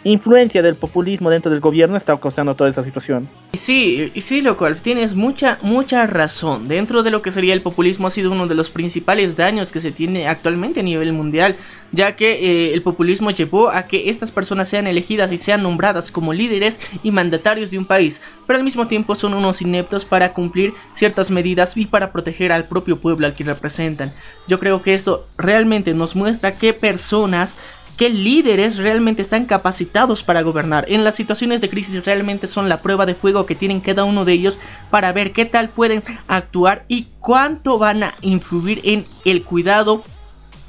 [0.04, 3.30] influencia del populismo dentro del gobierno está causando toda esa situación.
[3.54, 6.68] Sí, sí, lo cual tienes mucha, mucha razón.
[6.68, 9.80] Dentro de lo que sería el populismo ha sido uno de los principales daños que
[9.80, 11.56] se tiene actualmente a nivel mundial,
[11.91, 16.12] ya que eh, el populismo llevó a que estas personas sean elegidas y sean nombradas
[16.12, 20.34] como líderes y mandatarios de un país, pero al mismo tiempo son unos ineptos para
[20.34, 24.14] cumplir ciertas medidas y para proteger al propio pueblo al que representan.
[24.47, 27.56] Yo creo que esto realmente nos muestra que personas
[28.00, 30.86] qué líderes realmente están capacitados para gobernar.
[30.88, 34.24] En las situaciones de crisis realmente son la prueba de fuego que tienen cada uno
[34.24, 34.58] de ellos
[34.89, 40.02] para ver qué tal pueden actuar y cuánto van a influir en el cuidado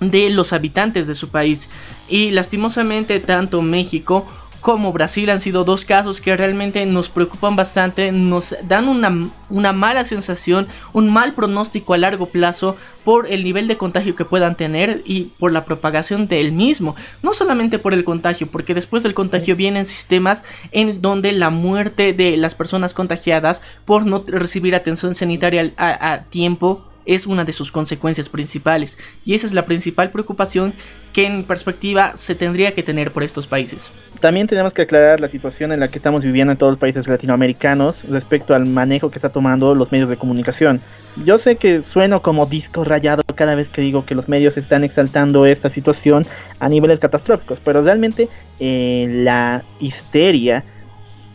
[0.00, 1.68] de los habitantes de su país.
[2.08, 4.26] Y lastimosamente tanto México
[4.60, 10.04] como Brasil han sido dos casos que realmente nos preocupan bastante, nos dan una, mala
[10.04, 15.02] sensación, un mal pronóstico a largo plazo por el nivel de contagio que puedan tener
[15.06, 16.94] y por la propagación del mismo.
[17.22, 20.42] No solamente por el contagio, porque después del contagio vienen sistemas
[20.72, 26.89] en donde la muerte de las personas contagiadas por no recibir atención sanitaria a tiempo
[27.06, 30.74] es una de sus consecuencias principales y esa es la principal preocupación
[31.12, 33.90] que en perspectiva se tendría que tener por estos países.
[34.20, 37.08] También tenemos que aclarar la situación en la que estamos viviendo en todos los países
[37.08, 40.80] latinoamericanos respecto al manejo que está tomando los medios de comunicación.
[41.24, 44.84] Yo sé que sueno como disco rayado cada vez que digo que los medios están
[44.84, 46.26] exaltando esta situación
[46.60, 48.28] a niveles catastróficos, pero realmente
[48.60, 50.64] eh, la histeria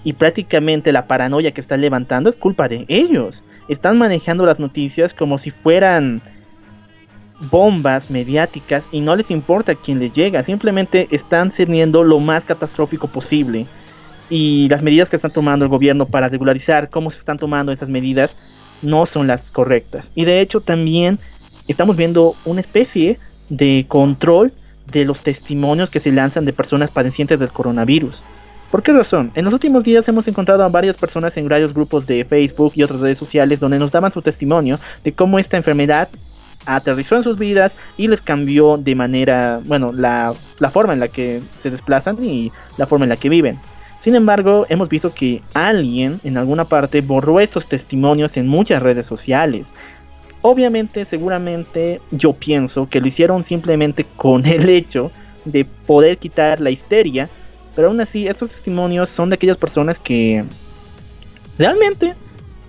[0.03, 5.13] y prácticamente la paranoia que están levantando es culpa de ellos están manejando las noticias
[5.13, 6.22] como si fueran
[7.51, 13.07] bombas mediáticas y no les importa quién les llega, simplemente están cerniendo lo más catastrófico
[13.07, 13.66] posible.
[14.30, 17.89] Y las medidas que están tomando el gobierno para regularizar cómo se están tomando esas
[17.89, 18.36] medidas
[18.82, 20.11] no son las correctas.
[20.16, 21.20] Y de hecho también
[21.68, 24.53] estamos viendo una especie de control
[24.91, 28.24] de los testimonios que se lanzan de personas padecientes del coronavirus.
[28.76, 29.32] ¿Por qué razón?
[29.36, 32.84] En los últimos días hemos encontrado a varias personas en varios grupos de Facebook y
[32.84, 36.09] otras redes sociales donde nos daban su testimonio de cómo esta enfermedad
[36.65, 41.07] aterrizó en sus vidas y les cambió de manera, bueno, la, la forma en la
[41.07, 43.57] que se desplazan y la forma en la que viven.
[43.99, 49.05] Sin embargo, hemos visto que alguien en alguna parte borró estos testimonios en muchas redes
[49.05, 49.71] sociales.
[50.41, 55.11] Obviamente, seguramente yo pienso que lo hicieron simplemente con el hecho
[55.45, 57.30] de poder quitar la histeria
[57.76, 60.43] pero aún así, estos testimonios son de aquellas personas que
[61.57, 62.15] realmente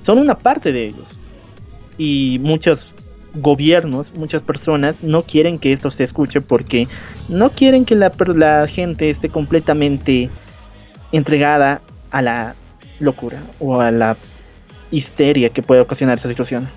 [0.00, 1.18] son una parte de ellos.
[1.96, 2.94] Y muchos
[3.34, 6.88] gobiernos, muchas personas no quieren que esto se escuche porque
[7.28, 10.30] no quieren que la, la gente esté completamente
[11.12, 12.54] entregada a la
[12.98, 14.16] locura o a la
[14.90, 16.68] histeria que puede ocasionar esa situación.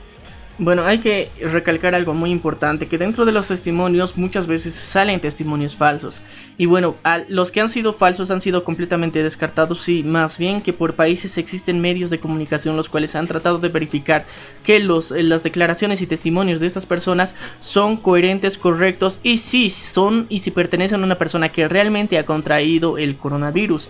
[0.62, 5.22] Bueno, hay que recalcar algo muy importante, que dentro de los testimonios muchas veces salen
[5.22, 6.22] testimonios falsos.
[6.58, 6.98] Y bueno,
[7.30, 11.38] los que han sido falsos han sido completamente descartados, sí, más bien que por países
[11.38, 14.26] existen medios de comunicación los cuales han tratado de verificar
[14.66, 19.70] que los, eh, las declaraciones y testimonios de estas personas son coherentes, correctos y sí
[19.70, 23.90] son y si pertenecen a una persona que realmente ha contraído el coronavirus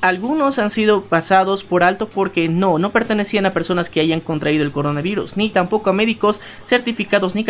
[0.00, 4.64] algunos han sido pasados por alto porque no, no pertenecían a personas que hayan contraído
[4.64, 7.44] el coronavirus, ni tampoco a médicos certificados ni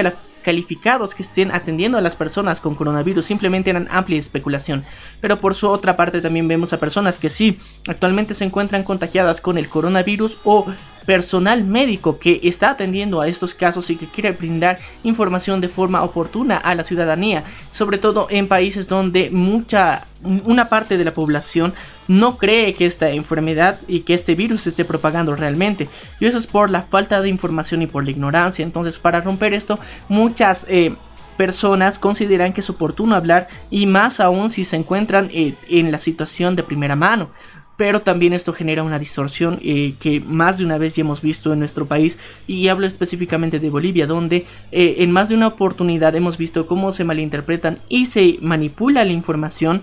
[0.48, 4.82] calificados que estén atendiendo a las personas con coronavirus, simplemente eran amplia especulación.
[5.20, 9.42] Pero por su otra parte también vemos a personas que sí, actualmente se encuentran contagiadas
[9.42, 10.64] con el coronavirus o
[11.04, 16.02] personal médico que está atendiendo a estos casos y que quiere brindar información de forma
[16.02, 21.74] oportuna a la ciudadanía, sobre todo en países donde mucha una parte de la población
[22.08, 25.88] no cree que esta enfermedad y que este virus se esté propagando realmente.
[26.20, 28.64] Y eso es por la falta de información y por la ignorancia.
[28.64, 29.78] Entonces, para romper esto,
[30.08, 30.37] muchas
[30.68, 30.94] eh,
[31.36, 35.98] personas consideran que es oportuno hablar y más aún si se encuentran eh, en la
[35.98, 37.30] situación de primera mano.
[37.76, 41.52] Pero también esto genera una distorsión eh, que más de una vez ya hemos visto
[41.52, 42.18] en nuestro país
[42.48, 47.04] y hablo específicamente de Bolivia donde en más de una oportunidad hemos visto cómo se
[47.04, 49.82] malinterpretan y se manipula la información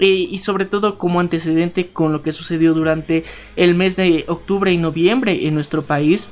[0.00, 3.24] y sobre todo como antecedente con lo que sucedió durante
[3.54, 6.30] el mes de octubre y noviembre en nuestro país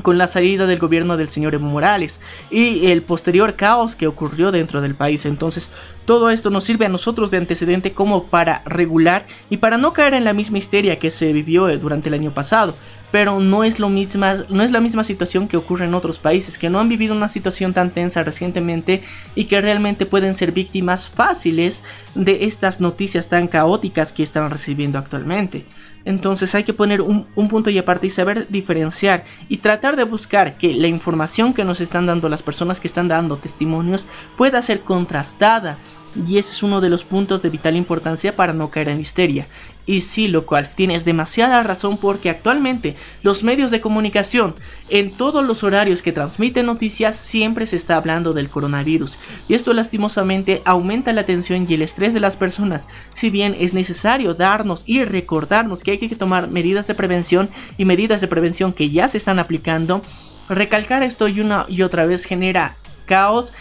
[0.00, 2.20] con la salida del gobierno del señor Evo Morales
[2.50, 5.26] y el posterior caos que ocurrió dentro del país.
[5.26, 5.70] Entonces,
[6.04, 10.14] todo esto nos sirve a nosotros de antecedente como para regular y para no caer
[10.14, 12.74] en la misma histeria que se vivió eh, durante el año pasado.
[13.12, 16.56] Pero no es, lo misma, no es la misma situación que ocurre en otros países
[16.56, 19.02] que no han vivido una situación tan tensa recientemente
[19.34, 21.84] y que realmente pueden ser víctimas fáciles
[22.14, 25.66] de estas noticias tan caóticas que están recibiendo actualmente.
[26.04, 30.56] Entonces hay que poner un, punto y aparte y saber diferenciar y tratar de buscar
[30.56, 34.80] que la información que nos están dando las personas que están dando testimonios pueda ser
[34.80, 35.78] contrastada
[36.14, 39.46] y ese es uno de los puntos de vital importancia para no caer en histeria.
[39.84, 44.54] Y sí, lo cual tienes demasiada razón porque actualmente los medios de comunicación
[44.90, 49.72] en todos los horarios que transmiten noticias siempre se está hablando del coronavirus y esto
[49.72, 52.86] lastimosamente aumenta la tensión y el estrés de las personas.
[53.12, 57.84] Si bien es necesario darnos y recordarnos que hay que tomar medidas de prevención y
[57.84, 60.00] medidas de prevención que ya se están aplicando,
[60.48, 63.52] recalcar esto y una y otra vez genera caos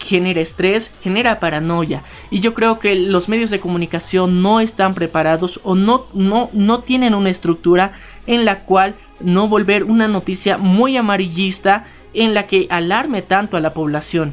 [0.00, 2.02] genera estrés, genera paranoia.
[2.30, 6.80] Y yo creo que los medios de comunicación no están preparados o no, no, no
[6.80, 7.92] tienen una estructura
[8.26, 11.84] en la cual no volver una noticia muy amarillista
[12.14, 14.32] en la que alarme tanto a la población.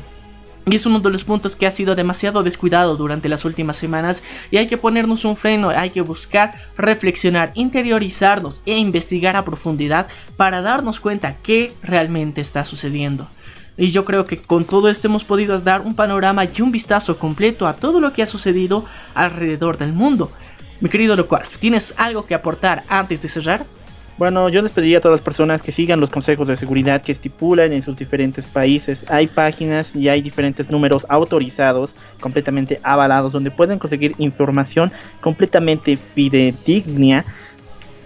[0.70, 4.22] Y es uno de los puntos que ha sido demasiado descuidado durante las últimas semanas
[4.52, 10.08] y hay que ponernos un freno, hay que buscar reflexionar, interiorizarnos e investigar a profundidad
[10.36, 13.30] para darnos cuenta qué realmente está sucediendo.
[13.78, 17.20] Y yo creo que con todo esto hemos podido dar un panorama y un vistazo
[17.20, 20.32] completo a todo lo que ha sucedido alrededor del mundo.
[20.82, 23.66] Mi querido Locualf, ¿tienes algo que aportar antes de cerrar?
[24.18, 27.12] Bueno, yo les pediría a todas las personas que sigan los consejos de seguridad que
[27.12, 29.06] estipulan en sus diferentes países.
[29.10, 37.26] Hay páginas y hay diferentes números autorizados, completamente avalados, donde pueden conseguir información completamente fidedigna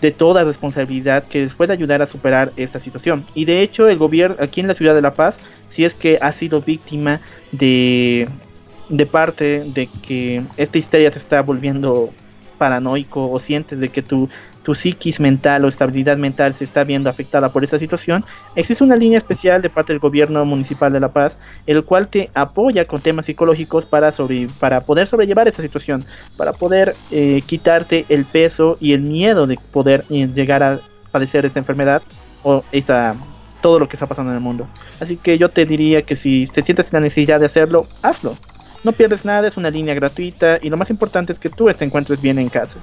[0.01, 3.25] de toda responsabilidad que les pueda ayudar a superar esta situación.
[3.35, 6.17] Y de hecho el gobierno aquí en la ciudad de La Paz, si es que
[6.21, 7.21] ha sido víctima
[7.51, 8.27] de,
[8.89, 12.11] de parte de que esta histeria te está volviendo
[12.61, 14.29] paranoico o sientes de que tu
[14.63, 18.23] tu psiquis mental o estabilidad mental se está viendo afectada por esta situación,
[18.55, 22.29] existe una línea especial de parte del gobierno municipal de La Paz, el cual te
[22.33, 26.05] apoya con temas psicológicos para, sobre, para poder sobrellevar esta situación,
[26.37, 30.79] para poder eh, quitarte el peso y el miedo de poder eh, llegar a
[31.11, 32.01] padecer esta enfermedad
[32.43, 33.15] o esa,
[33.61, 34.67] todo lo que está pasando en el mundo.
[34.99, 38.37] Así que yo te diría que si te sientes la necesidad de hacerlo, hazlo.
[38.83, 41.85] No pierdes nada, es una línea gratuita y lo más importante es que tú te
[41.85, 42.79] encuentres bien en casa.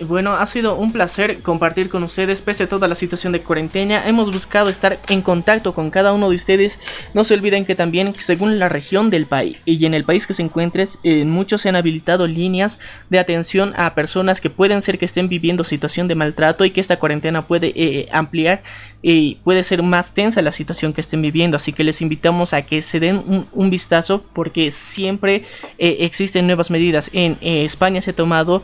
[0.00, 4.08] Bueno, ha sido un placer compartir con ustedes pese a toda la situación de cuarentena.
[4.08, 6.80] Hemos buscado estar en contacto con cada uno de ustedes.
[7.14, 10.32] No se olviden que también según la región del país y en el país que
[10.32, 14.98] se encuentres, en muchos se han habilitado líneas de atención a personas que pueden ser
[14.98, 18.64] que estén viviendo situación de maltrato y que esta cuarentena puede eh, ampliar
[19.00, 21.56] y puede ser más tensa la situación que estén viviendo.
[21.56, 25.44] Así que les invitamos a que se den un, vistazo porque siempre
[25.78, 27.10] eh, existen nuevas medidas.
[27.12, 28.62] En eh, España se ha tomado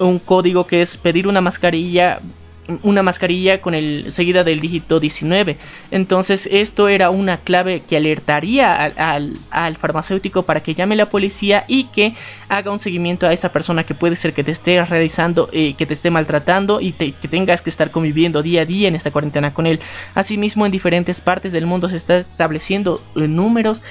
[0.00, 2.20] un código que es pedir una mascarilla
[2.82, 5.58] una mascarilla con el seguida del dígito 19
[5.90, 11.64] entonces esto era una clave que alertaría al, farmacéutico para que llame a la policía
[11.68, 12.14] y que
[12.48, 15.84] haga un seguimiento a esa persona que puede ser que te esté realizando eh, que
[15.84, 19.52] te esté maltratando y que tengas que estar conviviendo día a día en esta cuarentena
[19.52, 19.78] con él
[20.14, 23.82] asimismo en diferentes partes del mundo se está estableciendo eh, números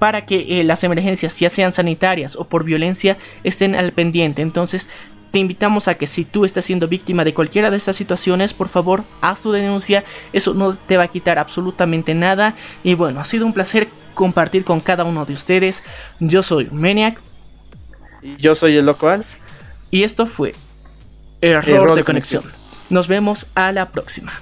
[0.00, 4.40] para que eh, las emergencias, ya sean sanitarias o por violencia, estén al pendiente.
[4.40, 4.88] Entonces,
[5.30, 8.68] te invitamos a que si tú estás siendo víctima de cualquiera de estas situaciones, por
[8.68, 10.04] favor, haz tu denuncia.
[10.32, 12.54] Eso no te va a quitar absolutamente nada.
[12.82, 15.82] Y bueno, ha sido un placer compartir con cada uno de ustedes.
[16.18, 17.20] Yo soy Maniac.
[18.38, 19.34] Yo soy el Loco Alf.
[19.90, 20.54] Y esto fue
[21.40, 22.44] Error, de, conexión.
[22.90, 24.32] Nos vemos a la próxima.